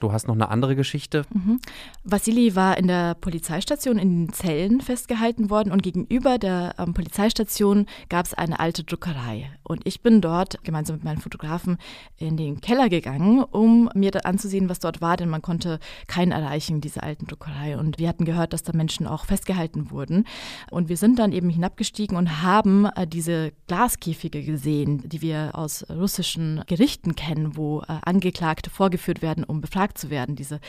Du 0.01 0.11
hast 0.11 0.27
noch 0.27 0.35
eine 0.35 0.49
andere 0.49 0.75
Geschichte? 0.75 1.23
Mhm. 1.33 1.61
Vassili 2.03 2.57
war 2.57 2.77
in 2.77 2.87
der 2.87 3.15
Polizeistation 3.15 3.97
in 3.97 4.25
den 4.25 4.33
Zellen 4.33 4.81
festgehalten 4.81 5.49
worden 5.49 5.71
und 5.71 5.81
gegenüber 5.81 6.39
der 6.39 6.75
ähm, 6.77 6.93
Polizeistation 6.93 7.85
gab 8.09 8.25
es 8.25 8.33
eine 8.33 8.59
alte 8.59 8.83
Druckerei. 8.83 9.49
Und 9.63 9.79
ich 9.85 10.01
bin 10.01 10.19
dort 10.19 10.61
gemeinsam 10.65 10.97
mit 10.97 11.05
meinen 11.05 11.21
Fotografen 11.21 11.77
in 12.17 12.35
den 12.35 12.59
Keller 12.59 12.89
gegangen, 12.89 13.45
um 13.45 13.89
mir 13.95 14.11
anzusehen, 14.25 14.67
was 14.67 14.79
dort 14.79 14.99
war, 14.99 15.15
denn 15.15 15.29
man 15.29 15.41
konnte 15.41 15.79
keinen 16.07 16.33
erreichen, 16.33 16.81
diese 16.81 17.01
alten 17.01 17.27
Druckerei. 17.27 17.77
Und 17.77 17.97
wir 17.97 18.09
hatten 18.09 18.25
gehört, 18.25 18.51
dass 18.51 18.63
da 18.63 18.73
Menschen 18.73 19.07
auch 19.07 19.23
festgehalten 19.23 19.89
wurden. 19.89 20.25
Und 20.69 20.89
wir 20.89 20.97
sind 20.97 21.17
dann 21.17 21.31
eben 21.31 21.49
hinabgestiegen 21.49 22.17
und 22.17 22.41
haben 22.41 22.87
äh, 22.97 23.07
die 23.07 23.20
diese 23.21 23.51
Glaskäfige 23.67 24.41
gesehen, 24.41 25.07
die 25.07 25.21
wir 25.21 25.51
aus 25.53 25.86
russischen 25.91 26.63
Gerichten 26.65 27.15
kennen, 27.15 27.55
wo 27.55 27.81
äh, 27.81 27.99
Angeklagte 28.01 28.71
vorgeführt 28.71 29.21
werden, 29.21 29.43
um 29.43 29.62
befragt 29.62 29.99
zu 29.99 30.10
werden. 30.10 30.36
Diese 30.36 30.60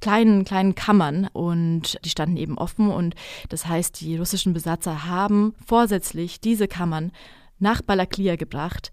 kleinen, 0.00 0.44
kleinen 0.44 0.76
Kammern 0.76 1.26
und 1.32 1.98
die 2.04 2.10
standen 2.10 2.36
eben 2.36 2.58
offen 2.58 2.90
und 2.90 3.16
das 3.48 3.66
heißt, 3.66 4.00
die 4.02 4.16
russischen 4.16 4.52
Besatzer 4.52 5.06
haben 5.06 5.52
vorsätzlich 5.66 6.40
diese 6.40 6.68
Kammern 6.68 7.10
nach 7.58 7.82
Balaklia 7.82 8.36
gebracht, 8.36 8.92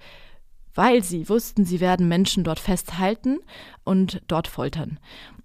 weil 0.78 1.04
sie 1.04 1.28
wussten, 1.28 1.66
sie 1.66 1.80
werden 1.80 2.08
Menschen 2.08 2.44
dort 2.44 2.60
festhalten 2.60 3.40
und 3.84 4.22
dort 4.28 4.48
foltern. 4.48 5.00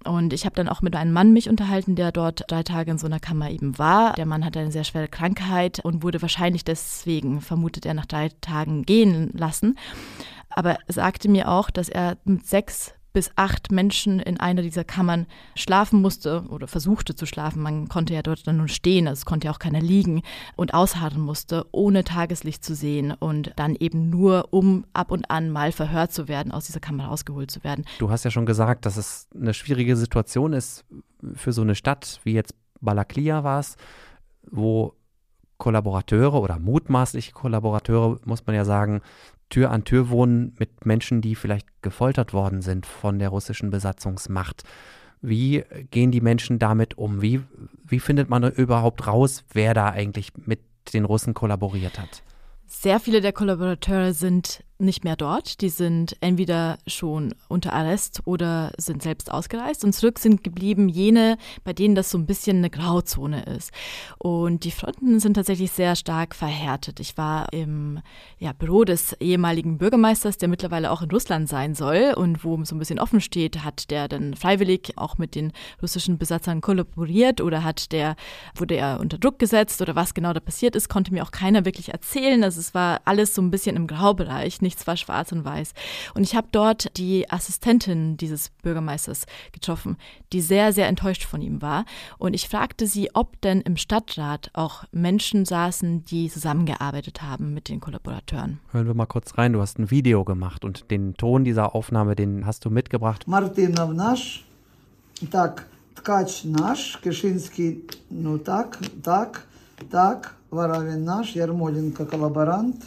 Und 0.05 0.33
ich 0.33 0.45
habe 0.45 0.55
dann 0.55 0.69
auch 0.69 0.83
mit 0.83 0.95
einem 0.95 1.13
Mann 1.13 1.33
mich 1.33 1.49
unterhalten, 1.49 1.97
der 1.97 2.13
dort 2.13 2.45
drei 2.49 2.63
Tage 2.63 2.91
in 2.91 2.99
so 2.99 3.07
einer 3.07 3.21
Kammer 3.21 3.51
eben 3.51 3.79
war. 3.79 4.13
Der 4.13 4.27
Mann 4.27 4.45
hatte 4.45 4.59
eine 4.59 4.73
sehr 4.73 4.85
schwere 4.85 5.09
Krankheit 5.09 5.81
und 5.81 6.03
wurde 6.03 6.21
wahrscheinlich 6.21 6.65
deswegen, 6.65 7.41
vermutet 7.41 7.87
er, 7.87 7.95
nach 7.95 8.07
drei 8.07 8.29
Tagen 8.41 8.83
gehen 8.83 9.31
lassen. 9.33 9.79
Aber 10.51 10.73
er 10.87 10.93
sagte 10.93 11.31
mir 11.31 11.49
auch, 11.49 11.71
dass 11.71 11.89
er 11.89 12.19
mit 12.25 12.47
sechs 12.47 12.95
bis 13.13 13.31
acht 13.37 13.71
Menschen 13.71 14.21
in 14.21 14.41
einer 14.41 14.63
dieser 14.63 14.85
Kammern 14.85 15.27
schlafen 15.55 16.01
musste 16.01 16.45
oder 16.49 16.67
versuchte 16.67 17.15
zu 17.15 17.27
schlafen. 17.27 17.63
Man 17.63 17.89
konnte 17.89 18.15
ja 18.15 18.23
dort 18.23 18.47
dann 18.47 18.57
nur 18.57 18.69
stehen, 18.69 19.07
also 19.07 19.21
es 19.21 19.27
konnte 19.27 19.47
ja 19.47 19.53
auch 19.53 19.59
keiner 19.59 19.81
liegen 19.81 20.23
und 20.57 20.75
ausharren 20.75 21.21
musste, 21.21 21.67
ohne 21.73 22.05
Tageslicht 22.05 22.65
zu 22.65 22.75
sehen 22.75 23.13
und 23.13 23.53
dann 23.57 23.77
eben 23.77 24.11
nur, 24.11 24.49
um 24.51 24.85
ab 24.93 25.11
und 25.11 25.31
an 25.31 25.51
mal 25.51 25.73
verhört 25.73 26.13
zu 26.13 26.29
werden, 26.29 26.53
aus 26.53 26.67
dieser 26.67 26.81
Kammer 26.81 27.07
rausgeholt 27.07 27.51
zu 27.51 27.63
werden. 27.65 27.85
Du 27.99 28.11
hast 28.11 28.25
ja 28.25 28.31
schon 28.31 28.47
gesagt, 28.47 28.87
dass 28.87 28.97
es 28.97 29.29
eine 29.35 29.55
schwierige 29.55 29.97
Situation 29.97 30.53
ist 30.53 30.85
für 31.35 31.53
so 31.53 31.63
eine 31.63 31.75
Stadt 31.75 32.21
wie 32.25 32.33
jetzt 32.33 32.55
Balaklia 32.81 33.45
war 33.45 33.61
es, 33.61 33.77
wo 34.51 34.95
Kollaborateure 35.59 36.35
oder 36.35 36.59
mutmaßliche 36.59 37.33
Kollaborateure, 37.33 38.19
muss 38.25 38.45
man 38.47 38.57
ja 38.57 38.65
sagen, 38.65 39.01
Tür 39.53 39.71
an 39.71 39.85
Tür 39.85 40.09
wohnen 40.09 40.55
mit 40.59 40.87
Menschen, 40.87 41.21
die 41.21 41.35
vielleicht 41.35 41.67
gefoltert 41.83 42.33
worden 42.33 42.63
sind 42.63 42.87
von 42.87 43.19
der 43.19 43.29
russischen 43.29 43.69
Besatzungsmacht. 43.69 44.63
Wie 45.21 45.63
gehen 45.91 46.11
die 46.11 46.23
Menschen 46.23 46.59
damit 46.59 46.97
um? 46.97 47.21
Wie, 47.21 47.43
wie 47.87 48.01
findet 48.01 48.31
man 48.31 48.51
überhaupt 48.51 49.07
raus, 49.07 49.45
wer 49.53 49.75
da 49.75 49.91
eigentlich 49.91 50.33
mit 50.47 50.61
den 50.95 51.05
Russen 51.05 51.35
kollaboriert 51.35 51.99
hat? 51.99 52.23
Sehr 52.67 52.99
viele 52.99 53.21
der 53.21 53.35
Kollaborateure 53.35 54.15
sind 54.15 54.65
nicht 54.83 55.05
mehr 55.05 55.17
dort. 55.17 55.61
Die 55.61 55.69
sind 55.69 56.17
entweder 56.21 56.79
schon 56.87 57.35
unter 57.49 57.73
Arrest 57.73 58.23
oder 58.25 58.73
sind 58.77 59.03
selbst 59.03 59.31
ausgereist. 59.31 59.85
Und 59.85 59.93
zurück 59.93 60.19
sind 60.19 60.45
geblieben 60.45 60.89
jene, 60.89 61.39
bei 61.65 61.73
denen 61.73 61.95
das 61.95 62.11
so 62.11 62.19
ein 62.19 62.27
bisschen 62.27 62.59
eine 62.59 62.71
Grauzone 62.71 63.45
ist. 63.45 63.73
Und 64.19 64.65
die 64.65 64.71
Fronten 64.71 65.21
sind 65.21 65.35
tatsächlich 65.35 65.73
sehr 65.73 65.97
stark 65.97 66.35
verhärtet. 66.35 67.01
Ich 67.01 67.17
war 67.17 67.53
im 67.53 68.01
ja, 68.39 68.53
Büro 68.53 68.85
des 68.85 69.15
ehemaligen 69.21 69.79
Bürgermeisters, 69.79 70.39
der 70.39 70.49
mittlerweile 70.49 70.91
auch 70.91 71.03
in 71.03 71.11
Russland 71.11 71.49
sein 71.49 71.75
soll 71.75 72.15
und 72.17 72.45
wo 72.45 72.63
so 72.65 72.75
ein 72.75 72.79
bisschen 72.79 72.99
offen 72.99 73.21
steht, 73.21 73.65
hat 73.65 73.91
der 73.91 74.09
dann 74.09 74.35
freiwillig 74.35 74.93
auch 74.97 75.19
mit 75.19 75.35
den 75.35 75.53
russischen 75.81 76.19
Besatzern 76.19 76.61
kollaboriert 76.61 77.41
oder 77.41 77.65
hat 77.65 77.93
der, 77.93 78.17
wurde 78.55 78.77
er 78.77 79.01
unter 79.01 79.19
Druck 79.19 79.39
gesetzt 79.39 79.81
oder 79.83 79.95
was 79.95 80.15
genau 80.15 80.33
da 80.33 80.41
passiert 80.41 80.77
ist, 80.77 80.89
konnte 80.89 81.13
mir 81.13 81.23
auch 81.23 81.31
keiner 81.31 81.65
wirklich 81.65 81.91
erzählen. 81.93 82.45
Also 82.45 82.61
es 82.61 82.75
war 82.75 83.01
alles 83.05 83.35
so 83.35 83.43
ein 83.43 83.51
bisschen 83.51 83.77
im 83.77 83.87
Graubereich, 83.87 84.61
nicht 84.61 84.72
nichts 84.73 84.87
war 84.87 84.97
schwarz 84.97 85.33
und 85.33 85.45
weiß. 85.45 85.75
Und 86.15 86.23
ich 86.23 86.35
habe 86.35 86.49
dort 86.51 86.97
die 86.97 87.31
Assistentin 87.31 88.17
dieses 88.17 88.49
Bürgermeisters 88.63 89.27
getroffen, 89.53 89.99
die 90.33 90.41
sehr, 90.41 90.73
sehr 90.73 90.89
enttäuscht 90.89 91.25
von 91.25 91.43
ihm 91.43 91.61
war. 91.61 91.85
Und 92.17 92.33
ich 92.33 92.49
fragte 92.49 92.87
sie, 92.87 93.11
ob 93.15 93.39
denn 93.43 93.61
im 93.61 93.77
Stadtrat 93.77 94.51
auch 94.55 94.85
Menschen 94.91 95.45
saßen, 95.45 96.05
die 96.07 96.31
zusammengearbeitet 96.31 97.21
haben 97.21 97.53
mit 97.53 97.69
den 97.69 97.81
Kollaboratoren. 97.81 98.61
Hören 98.71 98.87
wir 98.87 98.95
mal 98.95 99.07
kurz 99.07 99.37
rein. 99.37 99.53
Du 99.53 99.61
hast 99.61 99.79
ein 99.79 99.91
Video 99.91 100.25
gemacht 100.25 100.65
und 100.65 100.91
den 100.91 101.15
Ton 101.15 101.45
dieser 101.45 101.75
Aufnahme, 101.75 102.17
den 102.17 102.47
hast 102.47 102.65
du 102.65 102.71
mitgebracht. 102.71 103.29
Martina 103.29 103.85
Nasch, 103.87 104.45
Tag, 105.31 105.67
Tkatsch 105.97 106.47
Nasch, 106.47 106.99
Kischinski 107.03 107.83
Nutak, 108.09 108.79
Tag, 109.03 109.45
Tag, 109.91 110.35
Varavin 110.51 111.05
Nasch, 111.05 111.35
Jarmolenko 111.35 112.07
Kollaborant 112.07 112.83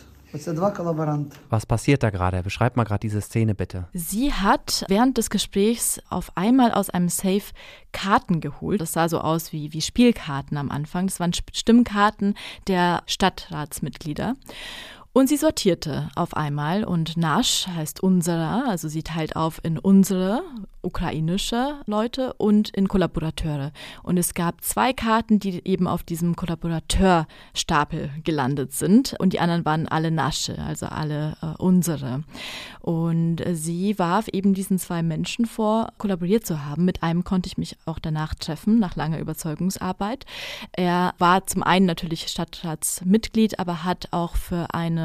was 1.49 1.65
passiert 1.65 2.03
da 2.03 2.09
gerade? 2.09 2.43
Beschreib 2.43 2.75
mal 2.75 2.83
gerade 2.83 2.99
diese 2.99 3.21
Szene 3.21 3.55
bitte. 3.55 3.87
Sie 3.93 4.33
hat 4.33 4.85
während 4.87 5.17
des 5.17 5.29
Gesprächs 5.29 6.01
auf 6.09 6.35
einmal 6.35 6.71
aus 6.71 6.89
einem 6.89 7.09
Safe 7.09 7.43
Karten 7.91 8.41
geholt. 8.41 8.81
Das 8.81 8.93
sah 8.93 9.07
so 9.09 9.19
aus 9.19 9.53
wie, 9.53 9.73
wie 9.73 9.81
Spielkarten 9.81 10.57
am 10.57 10.69
Anfang. 10.71 11.07
Das 11.07 11.19
waren 11.19 11.31
Stimmkarten 11.33 12.35
der 12.67 13.03
Stadtratsmitglieder. 13.05 14.35
Und 15.17 15.29
sie 15.29 15.37
sortierte 15.37 16.09
auf 16.15 16.35
einmal 16.35 16.83
und 16.83 17.15
Nasch 17.15 17.67
heißt 17.67 18.03
unserer, 18.03 18.67
also 18.67 18.89
sie 18.89 19.01
teilt 19.01 19.37
auf 19.37 19.61
in 19.63 19.79
unsere 19.79 20.43
ukrainische 20.81 21.79
Leute 21.85 22.33
und 22.33 22.69
in 22.69 22.89
Kollaborateure. 22.89 23.71
Und 24.03 24.17
es 24.17 24.33
gab 24.33 24.61
zwei 24.61 24.91
Karten, 24.91 25.39
die 25.39 25.65
eben 25.65 25.87
auf 25.87 26.03
diesem 26.03 26.35
Kollaborateurstapel 26.35 28.11
gelandet 28.25 28.73
sind 28.73 29.15
und 29.17 29.31
die 29.31 29.39
anderen 29.39 29.63
waren 29.63 29.87
alle 29.87 30.11
Nasche, 30.11 30.59
also 30.59 30.87
alle 30.87 31.37
äh, 31.41 31.45
unsere. 31.59 32.23
Und 32.81 33.41
sie 33.53 33.97
warf 33.97 34.27
eben 34.27 34.53
diesen 34.53 34.79
zwei 34.79 35.01
Menschen 35.01 35.45
vor, 35.45 35.93
kollaboriert 35.97 36.45
zu 36.45 36.65
haben. 36.65 36.83
Mit 36.83 37.03
einem 37.03 37.23
konnte 37.23 37.47
ich 37.47 37.57
mich 37.57 37.77
auch 37.85 37.99
danach 37.99 38.35
treffen, 38.35 38.79
nach 38.79 38.97
langer 38.97 39.19
Überzeugungsarbeit. 39.19 40.25
Er 40.73 41.13
war 41.17 41.47
zum 41.47 41.63
einen 41.63 41.85
natürlich 41.85 42.27
Stadtratsmitglied, 42.27 43.59
aber 43.59 43.85
hat 43.85 44.09
auch 44.11 44.35
für 44.35 44.73
eine 44.73 45.04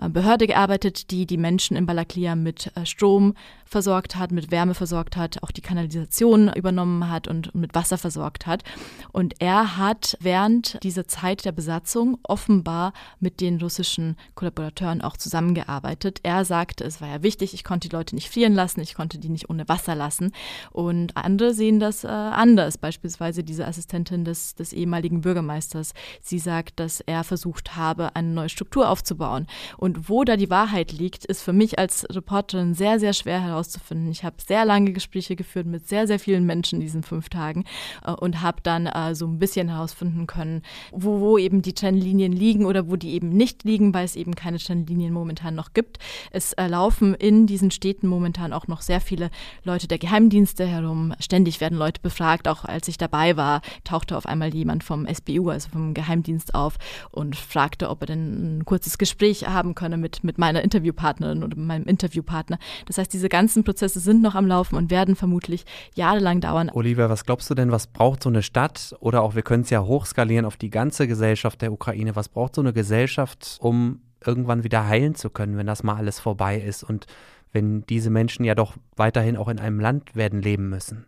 äh, 0.00 0.08
Behörde 0.08 0.46
gearbeitet, 0.46 1.10
die 1.10 1.26
die 1.26 1.36
Menschen 1.36 1.76
in 1.76 1.86
Balaklia 1.86 2.34
mit 2.34 2.70
äh, 2.76 2.86
Strom 2.86 3.34
versorgt 3.74 4.14
hat, 4.14 4.30
mit 4.30 4.52
Wärme 4.52 4.72
versorgt 4.72 5.16
hat, 5.16 5.42
auch 5.42 5.50
die 5.50 5.60
Kanalisation 5.60 6.48
übernommen 6.54 7.10
hat 7.10 7.26
und 7.26 7.56
mit 7.56 7.74
Wasser 7.74 7.98
versorgt 7.98 8.46
hat. 8.46 8.62
Und 9.10 9.34
er 9.40 9.76
hat 9.76 10.16
während 10.20 10.78
dieser 10.84 11.08
Zeit 11.08 11.44
der 11.44 11.50
Besatzung 11.50 12.18
offenbar 12.22 12.92
mit 13.18 13.40
den 13.40 13.60
russischen 13.60 14.16
Kollaborateuren 14.36 15.00
auch 15.00 15.16
zusammengearbeitet. 15.16 16.20
Er 16.22 16.44
sagte, 16.44 16.84
es 16.84 17.00
war 17.00 17.08
ja 17.08 17.24
wichtig, 17.24 17.52
ich 17.52 17.64
konnte 17.64 17.88
die 17.88 17.96
Leute 17.96 18.14
nicht 18.14 18.30
frieren 18.30 18.54
lassen, 18.54 18.80
ich 18.80 18.94
konnte 18.94 19.18
die 19.18 19.28
nicht 19.28 19.50
ohne 19.50 19.68
Wasser 19.68 19.96
lassen. 19.96 20.30
Und 20.70 21.16
andere 21.16 21.52
sehen 21.52 21.80
das 21.80 22.04
äh, 22.04 22.06
anders, 22.06 22.78
beispielsweise 22.78 23.42
diese 23.42 23.66
Assistentin 23.66 24.24
des, 24.24 24.54
des 24.54 24.72
ehemaligen 24.72 25.22
Bürgermeisters. 25.22 25.94
Sie 26.22 26.38
sagt, 26.38 26.78
dass 26.78 27.00
er 27.00 27.24
versucht 27.24 27.74
habe, 27.74 28.14
eine 28.14 28.28
neue 28.28 28.50
Struktur 28.50 28.88
aufzubauen. 28.88 29.48
Und 29.78 30.08
wo 30.08 30.22
da 30.22 30.36
die 30.36 30.50
Wahrheit 30.50 30.92
liegt, 30.92 31.24
ist 31.24 31.42
für 31.42 31.52
mich 31.52 31.76
als 31.76 32.06
Reporterin 32.08 32.74
sehr, 32.74 33.00
sehr 33.00 33.14
schwer 33.14 33.40
herauszufinden. 33.40 33.63
Ich 34.10 34.24
habe 34.24 34.36
sehr 34.46 34.64
lange 34.64 34.92
Gespräche 34.92 35.36
geführt 35.36 35.66
mit 35.66 35.88
sehr, 35.88 36.06
sehr 36.06 36.18
vielen 36.18 36.44
Menschen 36.44 36.76
in 36.76 36.82
diesen 36.82 37.02
fünf 37.02 37.28
Tagen 37.28 37.64
äh, 38.04 38.12
und 38.12 38.42
habe 38.42 38.60
dann 38.62 38.86
äh, 38.86 39.14
so 39.14 39.26
ein 39.26 39.38
bisschen 39.38 39.68
herausfinden 39.68 40.26
können, 40.26 40.62
wo, 40.92 41.20
wo 41.20 41.38
eben 41.38 41.62
die 41.62 41.74
Trennlinien 41.74 42.32
liegen 42.32 42.66
oder 42.66 42.88
wo 42.88 42.96
die 42.96 43.12
eben 43.12 43.30
nicht 43.30 43.64
liegen, 43.64 43.94
weil 43.94 44.04
es 44.04 44.16
eben 44.16 44.34
keine 44.34 44.58
Trennlinien 44.58 45.12
momentan 45.12 45.54
noch 45.54 45.72
gibt. 45.72 45.98
Es 46.30 46.52
äh, 46.54 46.66
laufen 46.66 47.14
in 47.14 47.46
diesen 47.46 47.70
Städten 47.70 48.06
momentan 48.06 48.52
auch 48.52 48.66
noch 48.68 48.82
sehr 48.82 49.00
viele 49.00 49.30
Leute 49.62 49.88
der 49.88 49.98
Geheimdienste 49.98 50.66
herum. 50.66 51.14
Ständig 51.20 51.60
werden 51.60 51.78
Leute 51.78 52.00
befragt. 52.00 52.48
Auch 52.48 52.64
als 52.64 52.88
ich 52.88 52.98
dabei 52.98 53.36
war, 53.36 53.62
tauchte 53.84 54.16
auf 54.16 54.26
einmal 54.26 54.54
jemand 54.54 54.84
vom 54.84 55.06
SBU, 55.06 55.50
also 55.50 55.68
vom 55.70 55.94
Geheimdienst, 55.94 56.54
auf 56.54 56.76
und 57.10 57.36
fragte, 57.36 57.90
ob 57.90 58.02
er 58.02 58.06
denn 58.06 58.58
ein 58.58 58.64
kurzes 58.64 58.98
Gespräch 58.98 59.46
haben 59.46 59.74
könne 59.74 59.96
mit, 59.96 60.24
mit 60.24 60.38
meiner 60.38 60.62
Interviewpartnerin 60.62 61.42
oder 61.42 61.56
meinem 61.56 61.84
Interviewpartner. 61.84 62.58
Das 62.86 62.98
heißt, 62.98 63.12
diese 63.12 63.28
ganzen 63.44 63.62
Prozesse 63.62 64.00
sind 64.00 64.22
noch 64.22 64.34
am 64.34 64.46
Laufen 64.46 64.74
und 64.74 64.90
werden 64.90 65.16
vermutlich 65.16 65.66
jahrelang 65.94 66.40
dauern. 66.40 66.70
Olivia, 66.72 67.10
was 67.10 67.26
glaubst 67.26 67.50
du 67.50 67.54
denn, 67.54 67.70
was 67.70 67.86
braucht 67.86 68.22
so 68.22 68.30
eine 68.30 68.42
Stadt 68.42 68.96
oder 69.00 69.20
auch 69.20 69.34
wir 69.34 69.42
können 69.42 69.64
es 69.64 69.70
ja 69.70 69.82
hochskalieren 69.82 70.46
auf 70.46 70.56
die 70.56 70.70
ganze 70.70 71.06
Gesellschaft 71.06 71.60
der 71.60 71.70
Ukraine, 71.70 72.16
was 72.16 72.30
braucht 72.30 72.54
so 72.54 72.62
eine 72.62 72.72
Gesellschaft, 72.72 73.58
um 73.60 74.00
irgendwann 74.24 74.64
wieder 74.64 74.86
heilen 74.86 75.14
zu 75.14 75.28
können, 75.28 75.58
wenn 75.58 75.66
das 75.66 75.82
mal 75.82 75.96
alles 75.96 76.20
vorbei 76.20 76.58
ist 76.58 76.84
und 76.84 77.04
wenn 77.52 77.84
diese 77.84 78.08
Menschen 78.08 78.46
ja 78.46 78.54
doch 78.54 78.76
weiterhin 78.96 79.36
auch 79.36 79.48
in 79.48 79.58
einem 79.58 79.78
Land 79.78 80.16
werden 80.16 80.40
leben 80.40 80.70
müssen? 80.70 81.04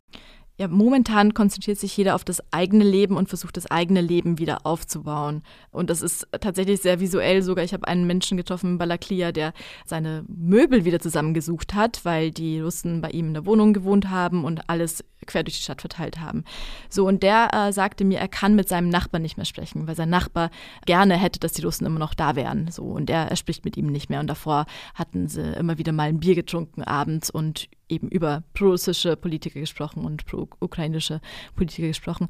Ja, 0.58 0.68
momentan 0.68 1.34
konzentriert 1.34 1.78
sich 1.78 1.94
jeder 1.98 2.14
auf 2.14 2.24
das 2.24 2.42
eigene 2.50 2.84
Leben 2.84 3.16
und 3.18 3.28
versucht 3.28 3.58
das 3.58 3.70
eigene 3.70 4.00
Leben 4.00 4.38
wieder 4.38 4.64
aufzubauen. 4.64 5.42
Und 5.70 5.90
das 5.90 6.00
ist 6.00 6.26
tatsächlich 6.40 6.80
sehr 6.80 6.98
visuell 6.98 7.42
sogar. 7.42 7.62
Ich 7.62 7.74
habe 7.74 7.86
einen 7.86 8.06
Menschen 8.06 8.38
getroffen 8.38 8.72
in 8.72 8.78
Balaklia, 8.78 9.32
der 9.32 9.52
seine 9.84 10.24
Möbel 10.28 10.86
wieder 10.86 10.98
zusammengesucht 10.98 11.74
hat, 11.74 12.06
weil 12.06 12.30
die 12.30 12.60
Russen 12.60 13.02
bei 13.02 13.10
ihm 13.10 13.28
in 13.28 13.34
der 13.34 13.44
Wohnung 13.44 13.74
gewohnt 13.74 14.08
haben 14.08 14.44
und 14.44 14.70
alles 14.70 15.04
quer 15.26 15.42
durch 15.42 15.56
die 15.56 15.62
Stadt 15.62 15.82
verteilt 15.82 16.20
haben. 16.20 16.44
So, 16.88 17.06
und 17.06 17.22
der 17.22 17.52
äh, 17.52 17.72
sagte 17.72 18.04
mir, 18.04 18.18
er 18.18 18.28
kann 18.28 18.54
mit 18.54 18.68
seinem 18.68 18.88
Nachbarn 18.88 19.22
nicht 19.22 19.36
mehr 19.36 19.44
sprechen, 19.44 19.86
weil 19.86 19.96
sein 19.96 20.08
Nachbar 20.08 20.50
gerne 20.86 21.16
hätte, 21.18 21.38
dass 21.38 21.52
die 21.52 21.62
Russen 21.62 21.86
immer 21.86 21.98
noch 21.98 22.14
da 22.14 22.34
wären. 22.34 22.70
So, 22.70 22.84
und 22.84 23.10
er, 23.10 23.26
er 23.28 23.36
spricht 23.36 23.66
mit 23.66 23.76
ihm 23.76 23.88
nicht 23.88 24.08
mehr. 24.08 24.20
Und 24.20 24.28
davor 24.28 24.64
hatten 24.94 25.28
sie 25.28 25.52
immer 25.52 25.76
wieder 25.76 25.92
mal 25.92 26.08
ein 26.08 26.20
Bier 26.20 26.34
getrunken 26.34 26.82
abends 26.82 27.28
und 27.28 27.68
eben 27.88 28.08
über 28.08 28.42
pro-russische 28.54 29.16
Politiker 29.16 29.60
gesprochen 29.60 30.04
und 30.04 30.26
pro-ukrainische 30.26 31.20
Politiker 31.54 31.88
gesprochen. 31.88 32.28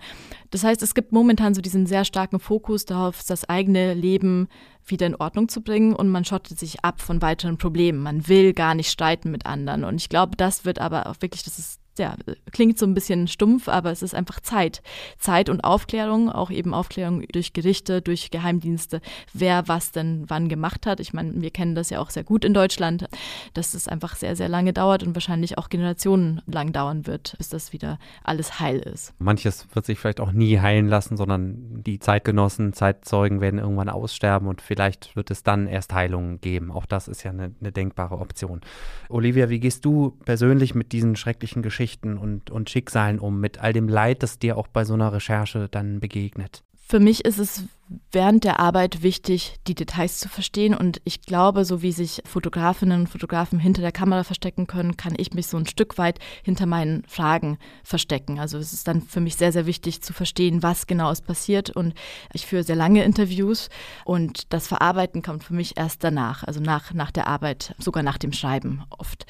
Das 0.51 0.65
heißt, 0.65 0.83
es 0.83 0.95
gibt 0.95 1.13
momentan 1.13 1.55
so 1.55 1.61
diesen 1.61 1.87
sehr 1.87 2.05
starken 2.05 2.41
Fokus 2.41 2.85
darauf, 2.85 3.23
das 3.27 3.49
eigene 3.49 3.95
Leben 3.95 4.49
wieder 4.85 5.07
in 5.07 5.17
Ordnung 5.17 5.49
zu 5.49 5.63
bringen 5.63 5.95
und 5.95 6.09
man 6.09 6.25
schottet 6.25 6.59
sich 6.59 6.85
ab 6.85 7.01
von 7.01 7.23
weiteren 7.23 7.59
Problemen. 7.59 8.03
Man 8.03 8.29
will 8.29 8.53
gar 8.53 8.75
nicht 8.75 8.91
streiten 8.91 9.31
mit 9.31 9.47
anderen. 9.47 9.85
Und 9.85 9.97
ich 9.97 10.09
glaube, 10.09 10.37
das 10.37 10.65
wird 10.65 10.81
aber 10.81 11.07
auch 11.07 11.17
wirklich, 11.21 11.43
das 11.43 11.59
ist 11.59 11.81
ja, 11.99 12.17
klingt 12.53 12.79
so 12.79 12.87
ein 12.87 12.95
bisschen 12.95 13.29
stumpf, 13.29 13.69
aber 13.69 13.91
es 13.91 14.03
ist 14.03 14.15
einfach 14.15 14.41
Zeit. 14.41 14.83
Zeit 15.19 15.49
und 15.49 15.63
Aufklärung, 15.65 16.31
auch 16.31 16.51
eben 16.51 16.75
Aufklärung 16.75 17.25
durch 17.33 17.53
Gerichte, 17.53 18.03
durch 18.03 18.31
Geheimdienste, 18.31 19.01
wer 19.33 19.69
was 19.69 19.93
denn 19.93 20.25
wann 20.29 20.49
gemacht 20.49 20.87
hat. 20.87 21.01
Ich 21.01 21.13
meine, 21.13 21.41
wir 21.41 21.51
kennen 21.51 21.75
das 21.75 21.91
ja 21.91 22.01
auch 22.01 22.11
sehr 22.11 22.25
gut 22.25 22.45
in 22.45 22.55
Deutschland, 22.55 23.07
dass 23.55 23.75
es 23.75 23.89
einfach 23.89 24.17
sehr, 24.17 24.37
sehr 24.37 24.49
lange 24.49 24.73
dauert 24.73 25.03
und 25.03 25.15
wahrscheinlich 25.15 25.59
auch 25.59 25.69
Generationen 25.69 26.43
lang 26.47 26.73
dauern 26.73 27.07
wird, 27.07 27.35
bis 27.39 27.49
das 27.49 27.73
wieder 27.73 27.99
alles 28.23 28.61
heil 28.61 28.79
ist. 28.79 29.15
Manches 29.19 29.67
wird 29.73 29.87
sich 29.87 29.99
vielleicht 29.99 30.21
auch 30.21 30.33
nie 30.33 30.59
heilen 30.61 30.89
lassen, 30.89 31.17
sondern 31.17 31.83
die 31.83 31.99
Zeitgenossen, 31.99 32.73
Zeitzeugen 32.73 33.41
werden 33.41 33.59
irgendwann 33.59 33.89
aussterben 33.89 34.49
und 34.49 34.61
vielleicht 34.61 35.17
wird 35.17 35.31
es 35.31 35.43
dann 35.43 35.67
erst 35.67 35.95
Heilungen 35.95 36.41
geben. 36.41 36.71
Auch 36.71 36.87
das 36.87 37.09
ist 37.09 37.23
ja 37.23 37.31
eine, 37.31 37.55
eine 37.61 37.73
denkbare 37.73 38.19
Option. 38.19 38.61
Olivia, 39.09 39.49
wie 39.49 39.61
gehst 39.61 39.85
du 39.85 40.17
persönlich 40.25 40.75
mit 40.75 40.93
diesen 40.93 41.17
schrecklichen 41.17 41.63
Geschichten 41.63 41.86
Geschichten 41.87 42.19
und, 42.19 42.51
und 42.51 42.69
Schicksalen 42.69 43.21
um, 43.21 43.39
mit 43.39 43.61
all 43.61 43.73
dem 43.73 43.89
Leid, 43.89 44.25
das 44.25 44.41
dir 44.41 44.59
auch 44.59 44.67
bei 44.67 44.85
so 44.85 44.95
einer 44.95 45.13
Recherche 45.13 45.69
dann 45.71 46.01
begegnet? 46.01 46.65
Für 46.89 46.99
mich 46.99 47.25
ist 47.25 47.39
es 47.39 47.65
während 48.11 48.45
der 48.45 48.59
Arbeit 48.59 49.03
wichtig, 49.03 49.57
die 49.67 49.75
Details 49.75 50.19
zu 50.19 50.29
verstehen. 50.29 50.75
Und 50.75 51.01
ich 51.05 51.23
glaube, 51.23 51.65
so 51.65 51.83
wie 51.83 51.93
sich 51.93 52.23
Fotografinnen 52.25 53.03
und 53.03 53.09
Fotografen 53.09 53.59
hinter 53.59 53.83
der 53.83 53.93
Kamera 53.93 54.25
verstecken 54.25 54.67
können, 54.67 54.97
kann 54.97 55.15
ich 55.17 55.35
mich 55.35 55.47
so 55.47 55.57
ein 55.57 55.67
Stück 55.67 55.99
weit 55.99 56.19
hinter 56.43 56.67
meinen 56.67 57.05
Fragen 57.07 57.59
verstecken. 57.85 58.39
Also 58.41 58.59
es 58.59 58.73
ist 58.73 58.89
dann 58.89 59.03
für 59.03 59.21
mich 59.21 59.37
sehr, 59.37 59.53
sehr 59.53 59.67
wichtig 59.67 60.03
zu 60.03 60.13
verstehen, 60.13 60.63
was 60.63 60.87
genau 60.87 61.11
ist 61.11 61.27
passiert. 61.27 61.71
Und 61.71 61.95
ich 62.33 62.47
führe 62.47 62.65
sehr 62.65 62.77
lange 62.77 63.05
Interviews 63.05 63.69
und 64.05 64.53
das 64.53 64.67
Verarbeiten 64.67 65.23
kommt 65.23 65.45
für 65.45 65.55
mich 65.55 65.77
erst 65.77 66.03
danach, 66.03 66.43
also 66.45 66.61
nach, 66.61 66.93
nach 66.93 67.11
der 67.11 67.27
Arbeit, 67.29 67.75
sogar 67.79 68.03
nach 68.03 68.19
dem 68.19 68.33
Schreiben 68.33 68.83
oft. 68.91 69.27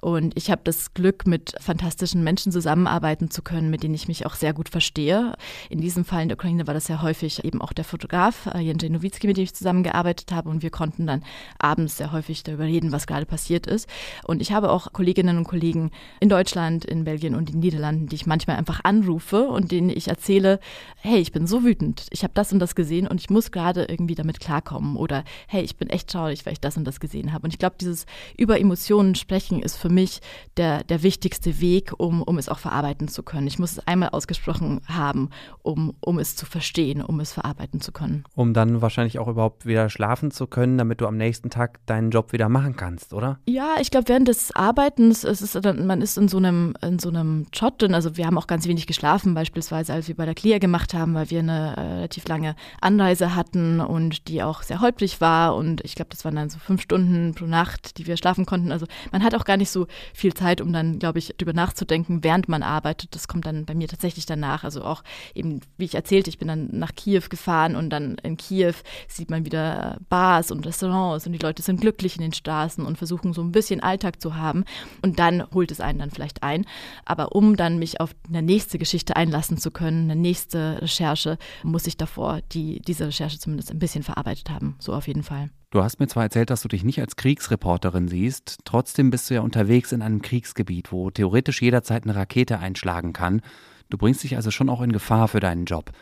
Und 0.00 0.36
ich 0.36 0.50
habe 0.50 0.62
das 0.64 0.94
Glück, 0.94 1.26
mit 1.26 1.54
fantastischen 1.60 2.24
Menschen 2.24 2.50
zusammenarbeiten 2.50 3.30
zu 3.30 3.42
können, 3.42 3.70
mit 3.70 3.82
denen 3.82 3.94
ich 3.94 4.08
mich 4.08 4.24
auch 4.24 4.34
sehr 4.34 4.54
gut 4.54 4.68
verstehe. 4.68 5.34
In 5.68 5.80
diesem 5.80 6.04
Fall 6.04 6.22
in 6.22 6.28
der 6.28 6.36
Ukraine 6.36 6.66
war 6.66 6.74
das 6.74 6.88
ja 6.88 7.02
häufig 7.02 7.44
eben 7.44 7.60
auch 7.60 7.72
der 7.72 7.84
Fotograf 7.90 8.46
äh, 8.46 8.60
Jędrzej 8.60 8.90
Nowitzki, 8.90 9.26
mit 9.26 9.36
dem 9.36 9.44
ich 9.44 9.54
zusammengearbeitet 9.54 10.32
habe 10.32 10.48
und 10.48 10.62
wir 10.62 10.70
konnten 10.70 11.06
dann 11.06 11.22
abends 11.58 11.96
sehr 11.96 12.12
häufig 12.12 12.42
darüber 12.42 12.64
reden, 12.64 12.92
was 12.92 13.06
gerade 13.06 13.26
passiert 13.26 13.66
ist. 13.66 13.88
Und 14.24 14.40
ich 14.40 14.52
habe 14.52 14.70
auch 14.70 14.92
Kolleginnen 14.92 15.36
und 15.36 15.44
Kollegen 15.44 15.90
in 16.20 16.28
Deutschland, 16.28 16.84
in 16.84 17.04
Belgien 17.04 17.34
und 17.34 17.50
in 17.50 17.56
den 17.56 17.60
Niederlanden, 17.60 18.06
die 18.06 18.16
ich 18.16 18.26
manchmal 18.26 18.56
einfach 18.56 18.80
anrufe 18.84 19.48
und 19.48 19.72
denen 19.72 19.90
ich 19.90 20.08
erzähle, 20.08 20.60
hey, 20.96 21.18
ich 21.18 21.32
bin 21.32 21.46
so 21.46 21.64
wütend, 21.64 22.06
ich 22.10 22.22
habe 22.22 22.32
das 22.34 22.52
und 22.52 22.60
das 22.60 22.74
gesehen 22.74 23.06
und 23.06 23.20
ich 23.20 23.30
muss 23.30 23.50
gerade 23.50 23.84
irgendwie 23.84 24.14
damit 24.14 24.40
klarkommen 24.40 24.96
oder 24.96 25.24
hey, 25.48 25.62
ich 25.62 25.76
bin 25.76 25.90
echt 25.90 26.08
traurig, 26.08 26.46
weil 26.46 26.52
ich 26.52 26.60
das 26.60 26.76
und 26.76 26.84
das 26.84 27.00
gesehen 27.00 27.32
habe. 27.32 27.44
Und 27.44 27.52
ich 27.52 27.58
glaube, 27.58 27.76
dieses 27.80 28.06
über 28.36 28.60
Emotionen 28.60 29.14
sprechen 29.14 29.62
ist 29.62 29.76
für 29.76 29.88
mich 29.88 30.20
der, 30.56 30.84
der 30.84 31.02
wichtigste 31.02 31.60
Weg, 31.60 31.92
um, 31.98 32.22
um 32.22 32.38
es 32.38 32.48
auch 32.48 32.58
verarbeiten 32.58 33.08
zu 33.08 33.22
können. 33.22 33.46
Ich 33.46 33.58
muss 33.58 33.72
es 33.72 33.86
einmal 33.86 34.10
ausgesprochen 34.10 34.80
haben, 34.86 35.30
um, 35.62 35.94
um 36.00 36.18
es 36.18 36.36
zu 36.36 36.46
verstehen, 36.46 37.02
um 37.02 37.18
es 37.20 37.32
verarbeiten 37.32 37.79
zu 37.80 37.92
können. 37.92 38.24
Um 38.34 38.54
dann 38.54 38.82
wahrscheinlich 38.82 39.18
auch 39.18 39.28
überhaupt 39.28 39.66
wieder 39.66 39.88
schlafen 39.88 40.30
zu 40.30 40.46
können, 40.46 40.78
damit 40.78 41.00
du 41.00 41.06
am 41.06 41.16
nächsten 41.16 41.50
Tag 41.50 41.84
deinen 41.86 42.10
Job 42.10 42.32
wieder 42.32 42.48
machen 42.48 42.76
kannst, 42.76 43.12
oder? 43.12 43.38
Ja, 43.46 43.74
ich 43.80 43.90
glaube, 43.90 44.08
während 44.08 44.28
des 44.28 44.54
Arbeitens, 44.54 45.24
es 45.24 45.42
ist, 45.42 45.62
man 45.64 46.02
ist 46.02 46.18
in 46.18 46.28
so 46.28 46.38
einem, 46.38 46.74
in 46.82 46.98
so 46.98 47.08
einem 47.08 47.46
Trott 47.52 47.80
drin. 47.80 47.94
Also 47.94 48.16
wir 48.16 48.26
haben 48.26 48.38
auch 48.38 48.46
ganz 48.46 48.66
wenig 48.66 48.86
geschlafen, 48.86 49.34
beispielsweise 49.34 49.92
als 49.92 50.08
wir 50.08 50.16
bei 50.16 50.24
der 50.24 50.34
Clear 50.34 50.58
gemacht 50.58 50.94
haben, 50.94 51.14
weil 51.14 51.30
wir 51.30 51.40
eine 51.40 51.76
äh, 51.76 51.80
relativ 51.80 52.26
lange 52.28 52.56
Anreise 52.80 53.34
hatten 53.34 53.80
und 53.80 54.28
die 54.28 54.42
auch 54.42 54.62
sehr 54.62 54.80
holprig 54.80 55.20
war. 55.20 55.54
Und 55.54 55.84
ich 55.84 55.94
glaube, 55.94 56.10
das 56.10 56.24
waren 56.24 56.36
dann 56.36 56.50
so 56.50 56.58
fünf 56.58 56.82
Stunden 56.82 57.34
pro 57.34 57.46
Nacht, 57.46 57.98
die 57.98 58.06
wir 58.06 58.16
schlafen 58.16 58.46
konnten. 58.46 58.72
Also 58.72 58.86
man 59.12 59.22
hat 59.22 59.34
auch 59.34 59.44
gar 59.44 59.56
nicht 59.56 59.70
so 59.70 59.86
viel 60.14 60.34
Zeit, 60.34 60.60
um 60.60 60.72
dann, 60.72 60.98
glaube 60.98 61.18
ich, 61.18 61.34
drüber 61.38 61.52
nachzudenken, 61.52 62.24
während 62.24 62.48
man 62.48 62.62
arbeitet. 62.62 63.14
Das 63.14 63.28
kommt 63.28 63.46
dann 63.46 63.64
bei 63.64 63.74
mir 63.74 63.88
tatsächlich 63.88 64.26
danach. 64.26 64.64
Also 64.64 64.82
auch 64.84 65.02
eben, 65.34 65.60
wie 65.76 65.84
ich 65.84 65.94
erzählte, 65.94 66.30
ich 66.30 66.38
bin 66.38 66.48
dann 66.48 66.68
nach 66.72 66.94
Kiew 66.94 67.22
gefahren 67.28 67.69
und 67.76 67.90
dann 67.90 68.16
in 68.22 68.36
Kiew 68.36 68.74
sieht 69.08 69.30
man 69.30 69.44
wieder 69.44 69.98
Bars 70.08 70.50
und 70.50 70.66
Restaurants 70.66 71.26
und 71.26 71.32
die 71.32 71.38
Leute 71.38 71.62
sind 71.62 71.80
glücklich 71.80 72.16
in 72.16 72.22
den 72.22 72.32
Straßen 72.32 72.84
und 72.84 72.98
versuchen 72.98 73.32
so 73.32 73.42
ein 73.42 73.52
bisschen 73.52 73.80
Alltag 73.80 74.20
zu 74.20 74.36
haben. 74.36 74.64
Und 75.02 75.18
dann 75.18 75.44
holt 75.52 75.70
es 75.70 75.80
einen 75.80 75.98
dann 75.98 76.10
vielleicht 76.10 76.42
ein. 76.42 76.66
Aber 77.04 77.32
um 77.32 77.56
dann 77.56 77.78
mich 77.78 78.00
auf 78.00 78.14
eine 78.28 78.42
nächste 78.42 78.78
Geschichte 78.78 79.16
einlassen 79.16 79.58
zu 79.58 79.70
können, 79.70 80.10
eine 80.10 80.20
nächste 80.20 80.80
Recherche, 80.82 81.38
muss 81.62 81.86
ich 81.86 81.96
davor 81.96 82.40
die, 82.52 82.80
diese 82.80 83.06
Recherche 83.06 83.38
zumindest 83.38 83.70
ein 83.70 83.78
bisschen 83.78 84.02
verarbeitet 84.02 84.50
haben. 84.50 84.76
So 84.78 84.94
auf 84.94 85.06
jeden 85.06 85.22
Fall. 85.22 85.50
Du 85.70 85.84
hast 85.84 86.00
mir 86.00 86.08
zwar 86.08 86.24
erzählt, 86.24 86.50
dass 86.50 86.62
du 86.62 86.68
dich 86.68 86.82
nicht 86.82 87.00
als 87.00 87.14
Kriegsreporterin 87.14 88.08
siehst, 88.08 88.58
trotzdem 88.64 89.10
bist 89.10 89.30
du 89.30 89.34
ja 89.34 89.40
unterwegs 89.40 89.92
in 89.92 90.02
einem 90.02 90.20
Kriegsgebiet, 90.20 90.90
wo 90.90 91.10
theoretisch 91.10 91.62
jederzeit 91.62 92.02
eine 92.02 92.16
Rakete 92.16 92.58
einschlagen 92.58 93.12
kann. 93.12 93.40
Du 93.88 93.96
bringst 93.96 94.24
dich 94.24 94.34
also 94.34 94.50
schon 94.50 94.68
auch 94.68 94.80
in 94.80 94.90
Gefahr 94.90 95.28
für 95.28 95.38
deinen 95.38 95.66
Job. 95.66 95.92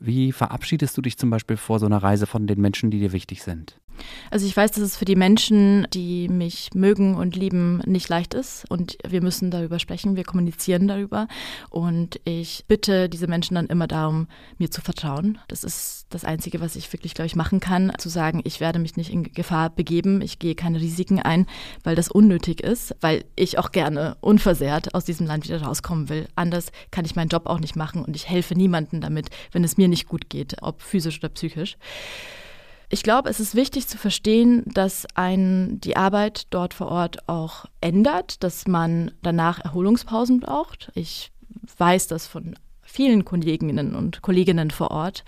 Wie 0.00 0.32
verabschiedest 0.32 0.96
du 0.96 1.02
dich 1.02 1.18
zum 1.18 1.30
Beispiel 1.30 1.56
vor 1.56 1.80
so 1.80 1.86
einer 1.86 2.02
Reise 2.02 2.26
von 2.26 2.46
den 2.46 2.60
Menschen, 2.60 2.90
die 2.90 3.00
dir 3.00 3.12
wichtig 3.12 3.42
sind? 3.42 3.80
Also 4.30 4.46
ich 4.46 4.56
weiß, 4.56 4.72
dass 4.72 4.82
es 4.82 4.96
für 4.96 5.04
die 5.04 5.16
Menschen, 5.16 5.86
die 5.92 6.28
mich 6.28 6.70
mögen 6.74 7.14
und 7.14 7.36
lieben, 7.36 7.78
nicht 7.86 8.08
leicht 8.08 8.34
ist 8.34 8.64
und 8.70 8.98
wir 9.06 9.22
müssen 9.22 9.50
darüber 9.50 9.78
sprechen, 9.78 10.16
wir 10.16 10.24
kommunizieren 10.24 10.88
darüber 10.88 11.28
und 11.70 12.20
ich 12.24 12.64
bitte 12.68 13.08
diese 13.08 13.26
Menschen 13.26 13.54
dann 13.54 13.66
immer 13.66 13.86
darum, 13.86 14.28
mir 14.58 14.70
zu 14.70 14.80
vertrauen. 14.80 15.38
Das 15.48 15.64
ist 15.64 16.06
das 16.10 16.24
Einzige, 16.24 16.60
was 16.60 16.76
ich 16.76 16.92
wirklich, 16.92 17.14
glaube 17.14 17.26
ich, 17.26 17.36
machen 17.36 17.60
kann, 17.60 17.92
zu 17.98 18.08
sagen, 18.08 18.40
ich 18.44 18.60
werde 18.60 18.78
mich 18.78 18.96
nicht 18.96 19.12
in 19.12 19.24
Gefahr 19.24 19.70
begeben, 19.70 20.22
ich 20.22 20.38
gehe 20.38 20.54
keine 20.54 20.80
Risiken 20.80 21.20
ein, 21.20 21.46
weil 21.84 21.94
das 21.94 22.08
unnötig 22.08 22.60
ist, 22.60 22.94
weil 23.00 23.24
ich 23.36 23.58
auch 23.58 23.72
gerne 23.72 24.16
unversehrt 24.20 24.94
aus 24.94 25.04
diesem 25.04 25.26
Land 25.26 25.44
wieder 25.44 25.62
rauskommen 25.62 26.08
will. 26.08 26.28
Anders 26.34 26.72
kann 26.90 27.04
ich 27.04 27.16
meinen 27.16 27.28
Job 27.28 27.46
auch 27.46 27.60
nicht 27.60 27.76
machen 27.76 28.04
und 28.04 28.16
ich 28.16 28.28
helfe 28.28 28.54
niemandem 28.54 29.00
damit, 29.00 29.30
wenn 29.52 29.64
es 29.64 29.76
mir 29.76 29.88
nicht 29.88 30.08
gut 30.08 30.30
geht, 30.30 30.56
ob 30.62 30.82
physisch 30.82 31.18
oder 31.18 31.28
psychisch. 31.28 31.76
Ich 32.90 33.02
glaube, 33.02 33.28
es 33.28 33.38
ist 33.38 33.54
wichtig 33.54 33.86
zu 33.86 33.98
verstehen, 33.98 34.62
dass 34.66 35.06
ein 35.14 35.78
die 35.80 35.96
Arbeit 35.96 36.46
dort 36.50 36.72
vor 36.72 36.88
Ort 36.88 37.28
auch 37.28 37.66
ändert, 37.80 38.42
dass 38.42 38.66
man 38.66 39.10
danach 39.22 39.58
Erholungspausen 39.62 40.40
braucht. 40.40 40.90
Ich 40.94 41.30
weiß 41.76 42.06
das 42.06 42.26
von 42.26 42.54
vielen 42.88 43.24
Kolleginnen 43.24 43.94
und 43.94 44.22
Kolleginnen 44.22 44.70
vor 44.70 44.90
Ort, 44.90 45.24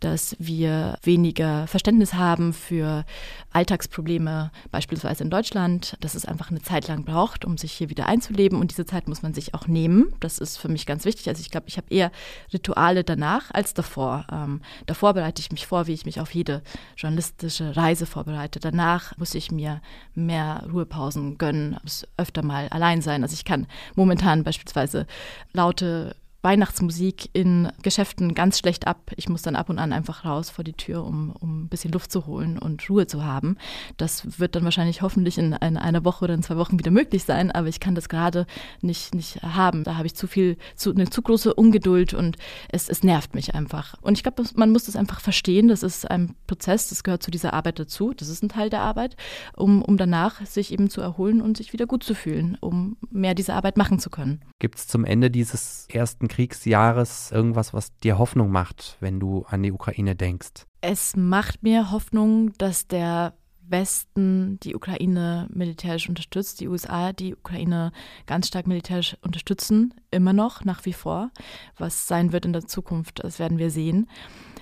dass 0.00 0.34
wir 0.38 0.98
weniger 1.02 1.66
Verständnis 1.66 2.14
haben 2.14 2.52
für 2.52 3.04
Alltagsprobleme, 3.52 4.50
beispielsweise 4.70 5.22
in 5.22 5.30
Deutschland, 5.30 5.96
dass 6.00 6.14
es 6.14 6.24
einfach 6.24 6.50
eine 6.50 6.62
Zeit 6.62 6.88
lang 6.88 7.04
braucht, 7.04 7.44
um 7.44 7.58
sich 7.58 7.72
hier 7.72 7.90
wieder 7.90 8.06
einzuleben. 8.06 8.58
Und 8.58 8.70
diese 8.70 8.86
Zeit 8.86 9.08
muss 9.08 9.22
man 9.22 9.34
sich 9.34 9.52
auch 9.52 9.66
nehmen. 9.66 10.14
Das 10.20 10.38
ist 10.38 10.56
für 10.56 10.68
mich 10.68 10.86
ganz 10.86 11.04
wichtig. 11.04 11.28
Also 11.28 11.42
ich 11.42 11.50
glaube, 11.50 11.68
ich 11.68 11.76
habe 11.76 11.86
eher 11.90 12.10
Rituale 12.52 13.04
danach 13.04 13.50
als 13.52 13.74
davor. 13.74 14.26
Ähm, 14.32 14.62
davor 14.86 15.12
bereite 15.12 15.40
ich 15.40 15.52
mich 15.52 15.66
vor, 15.66 15.86
wie 15.86 15.92
ich 15.92 16.06
mich 16.06 16.18
auf 16.18 16.34
jede 16.34 16.62
journalistische 16.96 17.76
Reise 17.76 18.06
vorbereite. 18.06 18.58
Danach 18.58 19.16
muss 19.18 19.34
ich 19.34 19.52
mir 19.52 19.82
mehr 20.14 20.64
Ruhepausen 20.72 21.36
gönnen, 21.36 21.76
muss 21.82 22.06
öfter 22.16 22.42
mal 22.42 22.68
allein 22.70 23.02
sein. 23.02 23.22
Also 23.22 23.34
ich 23.34 23.44
kann 23.44 23.66
momentan 23.94 24.44
beispielsweise 24.44 25.06
laute 25.52 26.16
Weihnachtsmusik 26.42 27.30
in 27.32 27.70
Geschäften 27.82 28.34
ganz 28.34 28.58
schlecht 28.58 28.86
ab. 28.88 29.12
Ich 29.16 29.28
muss 29.28 29.42
dann 29.42 29.54
ab 29.54 29.70
und 29.70 29.78
an 29.78 29.92
einfach 29.92 30.24
raus 30.24 30.50
vor 30.50 30.64
die 30.64 30.72
Tür, 30.72 31.04
um, 31.04 31.30
um 31.30 31.62
ein 31.62 31.68
bisschen 31.68 31.92
Luft 31.92 32.10
zu 32.10 32.26
holen 32.26 32.58
und 32.58 32.88
Ruhe 32.90 33.06
zu 33.06 33.24
haben. 33.24 33.56
Das 33.96 34.40
wird 34.40 34.56
dann 34.56 34.64
wahrscheinlich 34.64 35.02
hoffentlich 35.02 35.38
in, 35.38 35.52
in 35.52 35.76
einer 35.76 36.04
Woche 36.04 36.24
oder 36.24 36.34
in 36.34 36.42
zwei 36.42 36.56
Wochen 36.56 36.78
wieder 36.80 36.90
möglich 36.90 37.22
sein, 37.24 37.52
aber 37.52 37.68
ich 37.68 37.78
kann 37.78 37.94
das 37.94 38.08
gerade 38.08 38.46
nicht, 38.80 39.14
nicht 39.14 39.40
haben. 39.42 39.84
Da 39.84 39.96
habe 39.96 40.06
ich 40.06 40.14
zu 40.14 40.26
viel, 40.26 40.56
zu, 40.74 40.90
eine 40.90 41.08
zu 41.08 41.22
große 41.22 41.54
Ungeduld 41.54 42.12
und 42.12 42.36
es, 42.68 42.88
es 42.88 43.04
nervt 43.04 43.36
mich 43.36 43.54
einfach. 43.54 43.94
Und 44.02 44.18
ich 44.18 44.24
glaube, 44.24 44.42
man 44.56 44.70
muss 44.70 44.84
das 44.84 44.96
einfach 44.96 45.20
verstehen. 45.20 45.68
Das 45.68 45.84
ist 45.84 46.10
ein 46.10 46.34
Prozess, 46.48 46.88
das 46.88 47.04
gehört 47.04 47.22
zu 47.22 47.30
dieser 47.30 47.52
Arbeit 47.52 47.78
dazu. 47.78 48.12
Das 48.14 48.28
ist 48.28 48.42
ein 48.42 48.48
Teil 48.48 48.68
der 48.68 48.80
Arbeit, 48.80 49.16
um, 49.54 49.80
um 49.82 49.96
danach 49.96 50.44
sich 50.44 50.72
eben 50.72 50.90
zu 50.90 51.00
erholen 51.00 51.40
und 51.40 51.56
sich 51.56 51.72
wieder 51.72 51.86
gut 51.86 52.02
zu 52.02 52.14
fühlen, 52.14 52.58
um 52.60 52.96
mehr 53.10 53.36
diese 53.36 53.54
Arbeit 53.54 53.76
machen 53.76 54.00
zu 54.00 54.10
können. 54.10 54.40
Gibt 54.58 54.78
es 54.78 54.88
zum 54.88 55.04
Ende 55.04 55.30
dieses 55.30 55.86
ersten 55.88 56.28
Kriegsjahres 56.32 57.30
irgendwas, 57.30 57.74
was 57.74 57.94
dir 57.98 58.16
Hoffnung 58.16 58.50
macht, 58.50 58.96
wenn 59.00 59.20
du 59.20 59.44
an 59.48 59.62
die 59.62 59.70
Ukraine 59.70 60.16
denkst? 60.16 60.64
Es 60.80 61.14
macht 61.14 61.62
mir 61.62 61.90
Hoffnung, 61.90 62.54
dass 62.56 62.86
der 62.86 63.34
Westen 63.60 64.58
die 64.60 64.74
Ukraine 64.74 65.46
militärisch 65.52 66.08
unterstützt, 66.08 66.60
die 66.60 66.68
USA 66.68 67.12
die 67.12 67.34
Ukraine 67.34 67.92
ganz 68.24 68.48
stark 68.48 68.66
militärisch 68.66 69.14
unterstützen, 69.20 69.92
immer 70.10 70.32
noch, 70.32 70.64
nach 70.64 70.86
wie 70.86 70.94
vor. 70.94 71.30
Was 71.76 72.08
sein 72.08 72.32
wird 72.32 72.46
in 72.46 72.54
der 72.54 72.66
Zukunft, 72.66 73.22
das 73.22 73.38
werden 73.38 73.58
wir 73.58 73.70
sehen. 73.70 74.08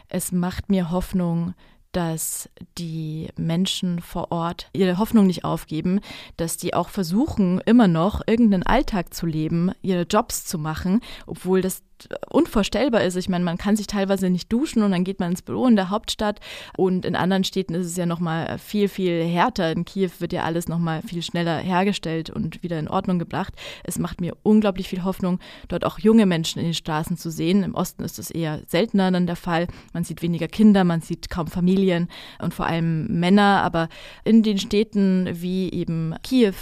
Es 0.08 0.32
macht 0.32 0.70
mir 0.70 0.90
Hoffnung, 0.90 1.54
dass 1.92 2.48
die 2.78 3.28
Menschen 3.36 4.00
vor 4.00 4.30
Ort 4.32 4.68
ihre 4.72 4.98
Hoffnung 4.98 5.26
nicht 5.26 5.44
aufgeben, 5.44 6.00
dass 6.36 6.56
die 6.56 6.74
auch 6.74 6.88
versuchen, 6.88 7.60
immer 7.66 7.88
noch 7.88 8.22
irgendeinen 8.26 8.62
Alltag 8.62 9.12
zu 9.14 9.26
leben, 9.26 9.72
ihre 9.82 10.02
Jobs 10.02 10.44
zu 10.44 10.58
machen, 10.58 11.00
obwohl 11.26 11.60
das 11.60 11.82
unvorstellbar 12.28 13.02
ist. 13.02 13.16
Ich 13.16 13.28
meine, 13.28 13.44
man 13.44 13.58
kann 13.58 13.76
sich 13.76 13.86
teilweise 13.86 14.30
nicht 14.30 14.52
duschen 14.52 14.82
und 14.82 14.92
dann 14.92 15.04
geht 15.04 15.20
man 15.20 15.30
ins 15.30 15.42
Büro 15.42 15.66
in 15.66 15.76
der 15.76 15.90
Hauptstadt 15.90 16.40
und 16.76 17.04
in 17.04 17.16
anderen 17.16 17.44
Städten 17.44 17.74
ist 17.74 17.86
es 17.86 17.96
ja 17.96 18.06
nochmal 18.06 18.58
viel, 18.58 18.88
viel 18.88 19.24
härter. 19.24 19.72
In 19.72 19.84
Kiew 19.84 20.10
wird 20.18 20.32
ja 20.32 20.44
alles 20.44 20.68
nochmal 20.68 21.02
viel 21.02 21.22
schneller 21.22 21.58
hergestellt 21.58 22.30
und 22.30 22.62
wieder 22.62 22.78
in 22.78 22.88
Ordnung 22.88 23.18
gebracht. 23.18 23.54
Es 23.84 23.98
macht 23.98 24.20
mir 24.20 24.36
unglaublich 24.42 24.88
viel 24.88 25.04
Hoffnung, 25.04 25.38
dort 25.68 25.84
auch 25.84 25.98
junge 25.98 26.26
Menschen 26.26 26.58
in 26.58 26.66
den 26.66 26.74
Straßen 26.74 27.16
zu 27.16 27.30
sehen. 27.30 27.62
Im 27.62 27.74
Osten 27.74 28.02
ist 28.04 28.18
es 28.18 28.30
eher 28.30 28.60
seltener 28.66 29.10
dann 29.10 29.26
der 29.26 29.36
Fall. 29.36 29.66
Man 29.92 30.04
sieht 30.04 30.22
weniger 30.22 30.48
Kinder, 30.48 30.84
man 30.84 31.00
sieht 31.00 31.30
kaum 31.30 31.46
Familien 31.46 32.08
und 32.40 32.54
vor 32.54 32.66
allem 32.66 33.06
Männer, 33.06 33.62
aber 33.62 33.88
in 34.24 34.42
den 34.42 34.58
Städten 34.58 35.28
wie 35.32 35.70
eben 35.70 36.14
Kiew, 36.22 36.54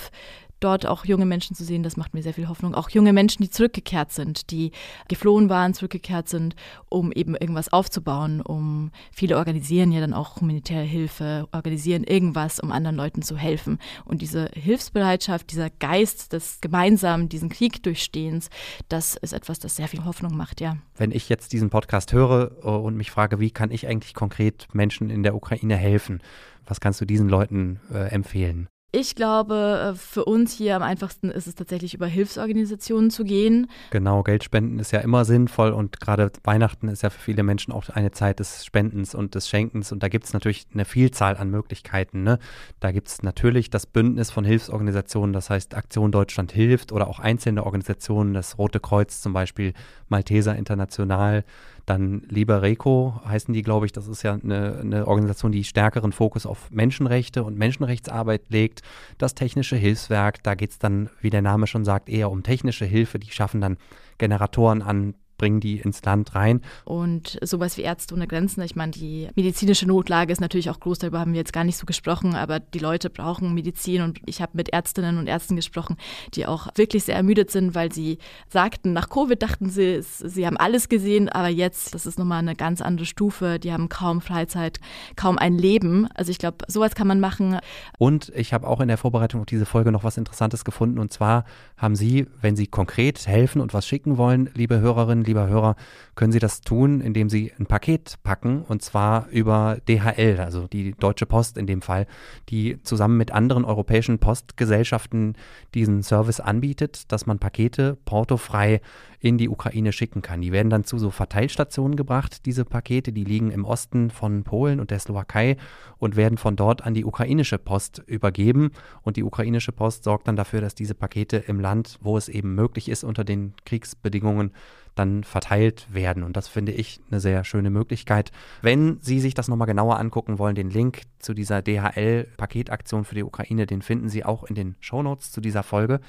dort 0.61 0.87
auch 0.87 1.05
junge 1.05 1.27
Menschen 1.27 1.55
zu 1.55 1.64
sehen, 1.64 1.83
das 1.83 1.97
macht 1.97 2.14
mir 2.14 2.23
sehr 2.23 2.35
viel 2.35 2.49
Hoffnung. 2.49 2.75
Auch 2.75 2.90
junge 2.90 3.12
Menschen, 3.12 3.42
die 3.42 3.51
zurückgekehrt 3.51 4.12
sind, 4.12 4.51
die 4.51 4.73
geflohen 5.09 5.49
waren, 5.49 5.75
zurückgekehrt 5.75 6.29
sind, 6.29 6.55
um 6.88 7.12
eben 7.12 7.35
irgendwas 7.35 7.73
aufzubauen, 7.73 8.40
um 8.40 8.90
viele 9.12 9.37
organisieren 9.37 9.92
ja 9.92 10.01
dann 10.01 10.14
auch 10.14 10.40
humanitäre 10.40 10.83
Hilfe, 10.83 11.49
organisieren 11.53 12.05
irgendwas, 12.05 12.61
um 12.61 12.73
anderen 12.73 12.97
Leuten 12.97 13.23
zu 13.23 13.37
helfen. 13.37 13.79
Und 14.05 14.23
diese 14.23 14.51
Hilfsbereitschaft, 14.55 15.51
dieser 15.51 15.71
Geist 15.71 16.33
des 16.33 16.61
gemeinsamen, 16.61 17.29
diesen 17.29 17.49
Krieg 17.49 17.83
durchstehens, 17.83 18.51
das 18.88 19.16
ist 19.16 19.33
etwas, 19.33 19.59
das 19.59 19.77
sehr 19.77 19.88
viel 19.88 20.05
Hoffnung 20.05 20.37
macht, 20.37 20.61
ja. 20.61 20.77
Wenn 20.97 21.12
ich 21.12 21.29
jetzt 21.29 21.53
diesen 21.53 21.71
Podcast 21.71 22.12
höre 22.12 22.53
äh, 22.62 22.68
und 22.68 22.97
mich 22.97 23.11
frage, 23.11 23.40
wie 23.40 23.51
kann 23.51 23.71
ich 23.71 23.87
eigentlich 23.87 24.14
konkret 24.14 24.66
Menschen 24.73 25.11
in 25.11 25.23
der 25.23 25.35
Ukraine 25.35 25.77
helfen, 25.77 26.21
was 26.66 26.81
kannst 26.81 27.01
du 27.01 27.05
diesen 27.05 27.29
Leuten 27.29 27.81
äh, 27.92 28.11
empfehlen? 28.11 28.68
Ich 28.90 29.14
glaube, 29.14 29.92
äh, 29.92 29.98
für 29.98 30.24
uns 30.24 30.55
hier 30.55 30.74
am 30.74 30.83
einfachsten 30.83 31.31
ist 31.31 31.46
es 31.46 31.55
tatsächlich 31.55 31.92
über 31.92 32.07
Hilfsorganisationen 32.07 33.11
zu 33.11 33.24
gehen. 33.24 33.68
Genau, 33.90 34.22
Geldspenden 34.22 34.79
ist 34.79 34.92
ja 34.92 35.01
immer 35.01 35.27
sinnvoll 35.27 35.72
und 35.72 36.01
gerade 36.01 36.33
Weihnachten 36.42 36.88
ist 36.88 37.03
ja 37.03 37.11
für 37.11 37.20
viele 37.20 37.42
Menschen 37.42 37.70
auch 37.70 37.90
eine 37.90 38.12
Zeit 38.12 38.40
des 38.40 38.64
Spendens 38.64 39.14
und 39.14 39.35
des 39.35 39.46
Schenkens 39.46 39.92
und 39.92 40.03
da 40.03 40.09
gibt 40.09 40.24
es 40.24 40.33
natürlich 40.33 40.66
eine 40.72 40.87
Vielzahl 40.87 41.37
an 41.37 41.51
Möglichkeiten. 41.51 42.22
Ne? 42.22 42.38
Da 42.81 42.90
gibt 42.90 43.09
es 43.09 43.22
natürlich 43.22 43.68
das 43.68 43.85
Bündnis 43.85 44.31
von 44.31 44.46
Hilfsorganisationen, 44.46 45.35
das 45.35 45.51
heißt 45.51 45.74
Aktion 45.74 46.11
Deutschland 46.11 46.51
hilft 46.53 46.90
oder 46.90 47.09
auch 47.09 47.18
einzelne 47.18 47.64
Organisationen, 47.64 48.33
das 48.33 48.57
Rote 48.57 48.81
Kreuz 48.81 49.20
zum 49.20 49.35
Beispiel, 49.35 49.74
Malteser 50.09 50.57
International. 50.57 51.44
Dann 51.88 52.20
Libereco 52.29 53.18
heißen 53.27 53.55
die, 53.55 53.62
glaube 53.62 53.87
ich. 53.87 53.92
Das 53.92 54.09
ist 54.09 54.22
ja 54.22 54.35
eine, 54.35 54.79
eine, 54.79 55.09
Organisation, 55.09 55.53
die 55.53 55.64
stärkeren 55.64 56.12
Fokus 56.12 56.44
auf 56.44 56.70
Menschenrechte 56.70 57.42
und 57.42 57.57
Menschenrechtsarbeit 57.57 58.42
legt. 58.51 58.83
Das 59.16 59.35
Technische 59.35 59.77
Hilfswerk, 59.77 60.42
da 60.42 60.55
geht 60.55 60.72
es 60.72 60.79
dann, 60.79 61.09
wie 61.22 61.31
der 61.31 61.40
Name 61.40 61.66
schon 61.66 61.87
sagt, 61.87 62.11
eher 62.11 62.31
um 62.31 62.42
technische 62.42 62.85
Hilfe. 62.85 63.18
Die 63.18 63.31
schaffen 63.31 63.62
dann 63.62 63.79
Generatoren 64.18 64.83
an 64.83 65.14
bringen 65.38 65.61
die 65.61 65.79
ins 65.79 66.05
Land 66.05 66.35
rein. 66.35 66.61
Und 66.85 67.38
sowas 67.42 67.77
wie 67.77 67.83
Ärzte 67.83 68.14
ohne 68.14 68.27
Grenzen, 68.27 68.62
ich 68.62 68.77
meine, 68.77 68.92
die 68.92 69.29
medizinische 69.35 69.87
Notlage 69.87 70.33
ist 70.33 70.40
natürlich 70.40 70.68
auch 70.68 70.81
groß, 70.81 70.98
darüber 70.98 71.20
haben 71.20 71.33
wir 71.33 71.38
jetzt 71.38 71.53
gar 71.53 71.64
nicht 71.64 71.77
so 71.77 71.87
gesprochen, 71.87 72.35
aber 72.35 72.61
die 72.61 72.79
Leute 72.79 73.09
brauchen 73.09 73.55
Medizin 73.55 74.03
und 74.03 74.20
ich 74.27 74.42
habe 74.42 74.53
mit 74.55 74.70
Ärztinnen 74.70 75.18
und 75.18 75.29
Ärzten 75.29 75.57
gesprochen, 75.57 75.96
die 76.35 76.46
auch 76.46 76.68
wirklich 76.74 77.05
sehr 77.05 77.16
ermüdet 77.16 77.51
sind, 77.51 77.74
weil 77.74 77.92
sie 77.92 78.18
sagten, 78.48 78.92
nach 78.92 79.09
Covid 79.09 79.42
dachten 79.42 79.70
sie, 79.70 80.03
sie 80.03 80.46
haben 80.46 80.57
alles 80.57 80.88
gesehen, 80.88 81.29
aber 81.29 81.48
jetzt, 81.48 81.94
das 81.94 82.05
ist 82.05 82.18
nochmal 82.18 82.40
eine 82.40 82.57
ganz 82.57 82.83
andere 82.83 83.07
Stufe, 83.07 83.59
die 83.59 83.72
haben 83.72 83.88
kaum 83.88 84.20
Freizeit, 84.20 84.81
kaum 85.16 85.38
ein 85.38 85.57
Leben. 85.57 86.09
Also 86.14 86.31
ich 86.31 86.38
glaube, 86.38 86.59
sowas 86.66 86.94
kann 86.94 87.07
man 87.07 87.20
machen. 87.20 87.59
Und 87.98 88.33
ich 88.35 88.53
habe 88.53 88.66
auch 88.66 88.81
in 88.81 88.88
der 88.88 88.98
Vorbereitung 88.98 89.40
auf 89.40 89.46
diese 89.46 89.66
Folge 89.66 89.92
noch 89.92 90.05
was 90.05 90.16
Interessantes 90.16 90.64
gefunden 90.64 90.98
und 90.98 91.12
zwar 91.12 91.44
haben 91.77 91.94
Sie, 91.94 92.27
wenn 92.40 92.57
Sie 92.57 92.66
konkret 92.66 93.27
helfen 93.27 93.61
und 93.61 93.72
was 93.72 93.87
schicken 93.87 94.18
wollen, 94.18 94.51
liebe 94.55 94.81
Hörerinnen, 94.81 95.24
lieber 95.29 95.47
Hörer, 95.47 95.77
können 96.17 96.33
Sie 96.33 96.41
das 96.41 96.61
tun, 96.62 97.01
indem 97.01 97.29
Sie 97.31 97.53
ein 97.59 97.67
Paket 97.67 98.19
packen 98.25 98.62
und 98.62 98.83
zwar 98.83 99.29
über 99.29 99.79
DHL, 99.88 100.41
also 100.41 100.67
die 100.67 100.93
Deutsche 100.93 101.27
Post 101.27 101.57
in 101.57 101.67
dem 101.67 101.83
Fall, 101.83 102.07
die 102.49 102.83
zusammen 102.83 103.17
mit 103.17 103.31
anderen 103.31 103.64
europäischen 103.64 104.19
Postgesellschaften 104.19 105.37
diesen 105.75 106.03
Service 106.03 106.41
anbietet, 106.41 107.12
dass 107.12 107.27
man 107.27 107.38
Pakete 107.38 107.97
portofrei 108.05 108.81
in 109.21 109.37
die 109.37 109.49
Ukraine 109.49 109.93
schicken 109.93 110.23
kann. 110.23 110.41
Die 110.41 110.53
werden 110.53 110.71
dann 110.71 110.85
zu 110.85 110.99
so 110.99 111.11
Verteilstationen 111.11 111.97
gebracht, 111.97 112.47
diese 112.47 112.64
Pakete, 112.64 113.12
die 113.12 113.25
liegen 113.25 113.51
im 113.51 113.64
Osten 113.64 114.11
von 114.11 114.45
Polen 114.45 114.79
und 114.79 114.91
der 114.91 115.01
Slowakei 115.01 115.57
und 115.99 116.17
werden 116.17 116.38
von 116.38 116.55
dort 116.55 116.85
an 116.85 116.95
die 116.95 117.05
ukrainische 117.05 117.59
Post 117.59 118.03
übergeben 118.07 118.71
und 119.03 119.17
die 119.17 119.25
ukrainische 119.25 119.73
Post 119.73 120.05
sorgt 120.05 120.29
dann 120.29 120.37
dafür, 120.37 120.61
dass 120.61 120.75
diese 120.75 120.95
Pakete 120.95 121.37
im 121.37 121.59
Land, 121.59 121.99
wo 122.01 122.17
es 122.17 122.29
eben 122.29 122.55
möglich 122.55 122.88
ist, 122.88 123.03
unter 123.03 123.25
den 123.25 123.55
Kriegsbedingungen 123.64 124.53
dann 124.99 125.25
verteilt 125.25 125.87
werden. 125.93 126.23
Und 126.23 126.37
das 126.37 126.49
finde 126.49 126.73
ich 126.73 127.01
eine 127.11 127.21
sehr 127.21 127.45
schöne 127.45 127.71
Möglichkeit. 127.71 128.33
Wenn 128.63 128.99
Sie 129.01 129.21
sich 129.21 129.35
das 129.35 129.49
nochmal 129.49 129.67
genauer 129.67 129.99
angucken 129.99 130.39
wollen, 130.39 130.55
den 130.55 130.71
Link 130.71 131.03
zu 131.19 131.35
dieser 131.35 131.63
DHL-Paketaktion 131.63 133.05
für 133.05 133.15
die 133.15 133.25
Ukraine, 133.25 133.67
den 133.67 133.83
finden 133.83 134.09
Sie 134.09 134.25
auch 134.25 134.45
in 134.45 134.55
den 134.55 134.77
Shownotes 134.81 135.33
zu 135.33 135.41
dieser 135.41 135.63
Folge. 135.63 136.01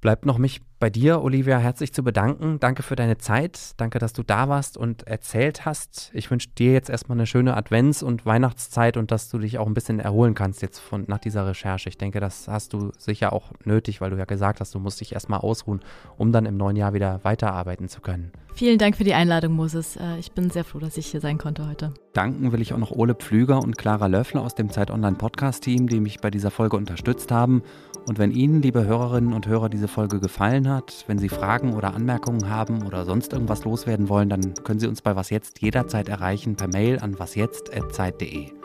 Bleibt 0.00 0.24
noch 0.24 0.38
mich 0.38 0.62
bei 0.78 0.88
dir, 0.88 1.20
Olivia, 1.20 1.58
herzlich 1.58 1.92
zu 1.92 2.02
bedanken. 2.02 2.58
Danke 2.58 2.82
für 2.82 2.96
deine 2.96 3.18
Zeit. 3.18 3.72
Danke, 3.76 3.98
dass 3.98 4.14
du 4.14 4.22
da 4.22 4.48
warst 4.48 4.78
und 4.78 5.06
erzählt 5.06 5.66
hast. 5.66 6.10
Ich 6.14 6.30
wünsche 6.30 6.48
dir 6.48 6.72
jetzt 6.72 6.88
erstmal 6.88 7.18
eine 7.18 7.26
schöne 7.26 7.54
Advents- 7.54 8.02
und 8.02 8.24
Weihnachtszeit 8.24 8.96
und 8.96 9.10
dass 9.10 9.28
du 9.28 9.38
dich 9.38 9.58
auch 9.58 9.66
ein 9.66 9.74
bisschen 9.74 10.00
erholen 10.00 10.34
kannst 10.34 10.62
jetzt 10.62 10.78
von, 10.78 11.04
nach 11.06 11.18
dieser 11.18 11.46
Recherche. 11.46 11.90
Ich 11.90 11.98
denke, 11.98 12.18
das 12.18 12.48
hast 12.48 12.72
du 12.72 12.92
sicher 12.96 13.34
auch 13.34 13.52
nötig, 13.64 14.00
weil 14.00 14.08
du 14.08 14.16
ja 14.16 14.24
gesagt 14.24 14.60
hast, 14.60 14.74
du 14.74 14.78
musst 14.78 15.02
dich 15.02 15.12
erstmal 15.12 15.40
ausruhen, 15.40 15.80
um 16.16 16.32
dann 16.32 16.46
im 16.46 16.56
neuen 16.56 16.76
Jahr 16.76 16.94
wieder 16.94 17.20
weiterarbeiten 17.22 17.90
zu 17.90 18.00
können. 18.00 18.32
Vielen 18.54 18.78
Dank 18.78 18.96
für 18.96 19.04
die 19.04 19.14
Einladung, 19.14 19.54
Moses. 19.54 19.96
Äh, 19.96 20.18
ich 20.18 20.32
bin 20.32 20.50
sehr 20.50 20.64
froh, 20.64 20.78
dass 20.78 20.96
ich 20.96 21.06
hier 21.06 21.20
sein 21.20 21.38
konnte 21.38 21.66
heute. 21.68 21.94
Danken 22.12 22.52
will 22.52 22.60
ich 22.60 22.72
auch 22.72 22.78
noch 22.78 22.90
Ole 22.90 23.14
Pflüger 23.14 23.58
und 23.58 23.78
Clara 23.78 24.06
Löffler 24.06 24.42
aus 24.42 24.54
dem 24.54 24.70
Zeit 24.70 24.90
Online 24.90 25.16
Podcast 25.16 25.62
Team, 25.62 25.88
die 25.88 26.00
mich 26.00 26.20
bei 26.20 26.30
dieser 26.30 26.50
Folge 26.50 26.76
unterstützt 26.76 27.30
haben. 27.30 27.62
Und 28.08 28.18
wenn 28.18 28.30
Ihnen, 28.30 28.62
liebe 28.62 28.84
Hörerinnen 28.84 29.32
und 29.32 29.46
Hörer, 29.46 29.68
diese 29.68 29.88
Folge 29.88 30.20
gefallen 30.20 30.68
hat, 30.68 31.04
wenn 31.06 31.18
Sie 31.18 31.28
Fragen 31.28 31.74
oder 31.74 31.94
Anmerkungen 31.94 32.48
haben 32.48 32.84
oder 32.86 33.04
sonst 33.04 33.32
irgendwas 33.32 33.64
loswerden 33.64 34.08
wollen, 34.08 34.28
dann 34.28 34.54
können 34.64 34.80
Sie 34.80 34.88
uns 34.88 35.02
bei 35.02 35.16
Was 35.16 35.30
Jetzt 35.30 35.60
jederzeit 35.60 36.08
erreichen 36.08 36.56
per 36.56 36.68
Mail 36.68 36.98
an 36.98 37.18
wasjetzt.zeit.de. 37.18 38.59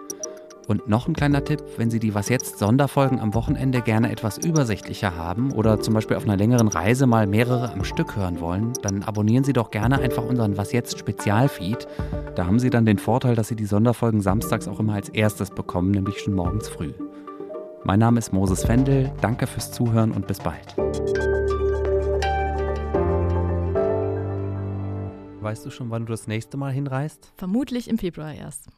Und 0.68 0.88
noch 0.88 1.08
ein 1.08 1.14
kleiner 1.14 1.44
Tipp, 1.44 1.62
wenn 1.78 1.92
Sie 1.92 2.00
die 2.00 2.16
Was 2.16 2.30
Jetzt 2.30 2.58
Sonderfolgen 2.58 3.20
am 3.20 3.36
Wochenende 3.36 3.82
gerne 3.82 4.12
etwas 4.12 4.40
übersichtlicher 4.40 5.16
haben 5.16 5.52
oder 5.52 5.80
zum 5.80 5.94
Beispiel 5.94 6.18
auf 6.18 6.24
einer 6.24 6.38
längeren 6.38 6.68
Reise 6.68 7.06
mal 7.06 7.28
mehrere 7.28 7.72
am 7.72 7.84
Stück 7.84 8.16
hören 8.16 8.40
wollen, 8.40 8.74
dann 8.82 9.04
abonnieren 9.04 9.44
Sie 9.44 9.54
doch 9.54 9.70
gerne 9.70 10.00
einfach 10.00 10.24
unseren 10.26 10.58
Was 10.58 10.72
Jetzt 10.72 10.98
Spezialfeed. 10.98 11.88
Da 12.36 12.48
haben 12.48 12.60
Sie 12.60 12.72
dann 12.72 12.86
den 12.86 12.98
Vorteil, 12.98 13.36
dass 13.36 13.48
Sie 13.48 13.56
die 13.56 13.66
Sonderfolgen 13.66 14.22
samstags 14.22 14.68
auch 14.68 14.80
immer 14.80 14.94
als 14.94 15.10
erstes 15.10 15.52
bekommen, 15.52 15.92
nämlich 15.92 16.20
schon 16.20 16.34
morgens 16.34 16.68
früh. 16.68 16.94
Mein 17.84 18.00
Name 18.00 18.18
ist 18.18 18.34
Moses 18.34 18.64
Fendel, 18.64 19.12
danke 19.22 19.46
fürs 19.46 19.72
Zuhören 19.72 20.12
und 20.12 20.26
bis 20.26 20.40
bald. 20.40 20.76
Weißt 25.42 25.64
du 25.64 25.70
schon, 25.70 25.92
wann 25.92 26.08
du 26.08 26.12
das 26.12 26.26
nächste 26.26 26.58
Mal 26.58 26.74
hinreist? 26.74 27.32
Vermutlich 27.36 27.88
im 27.88 28.00
Februar 28.00 28.34
erst. 28.34 28.70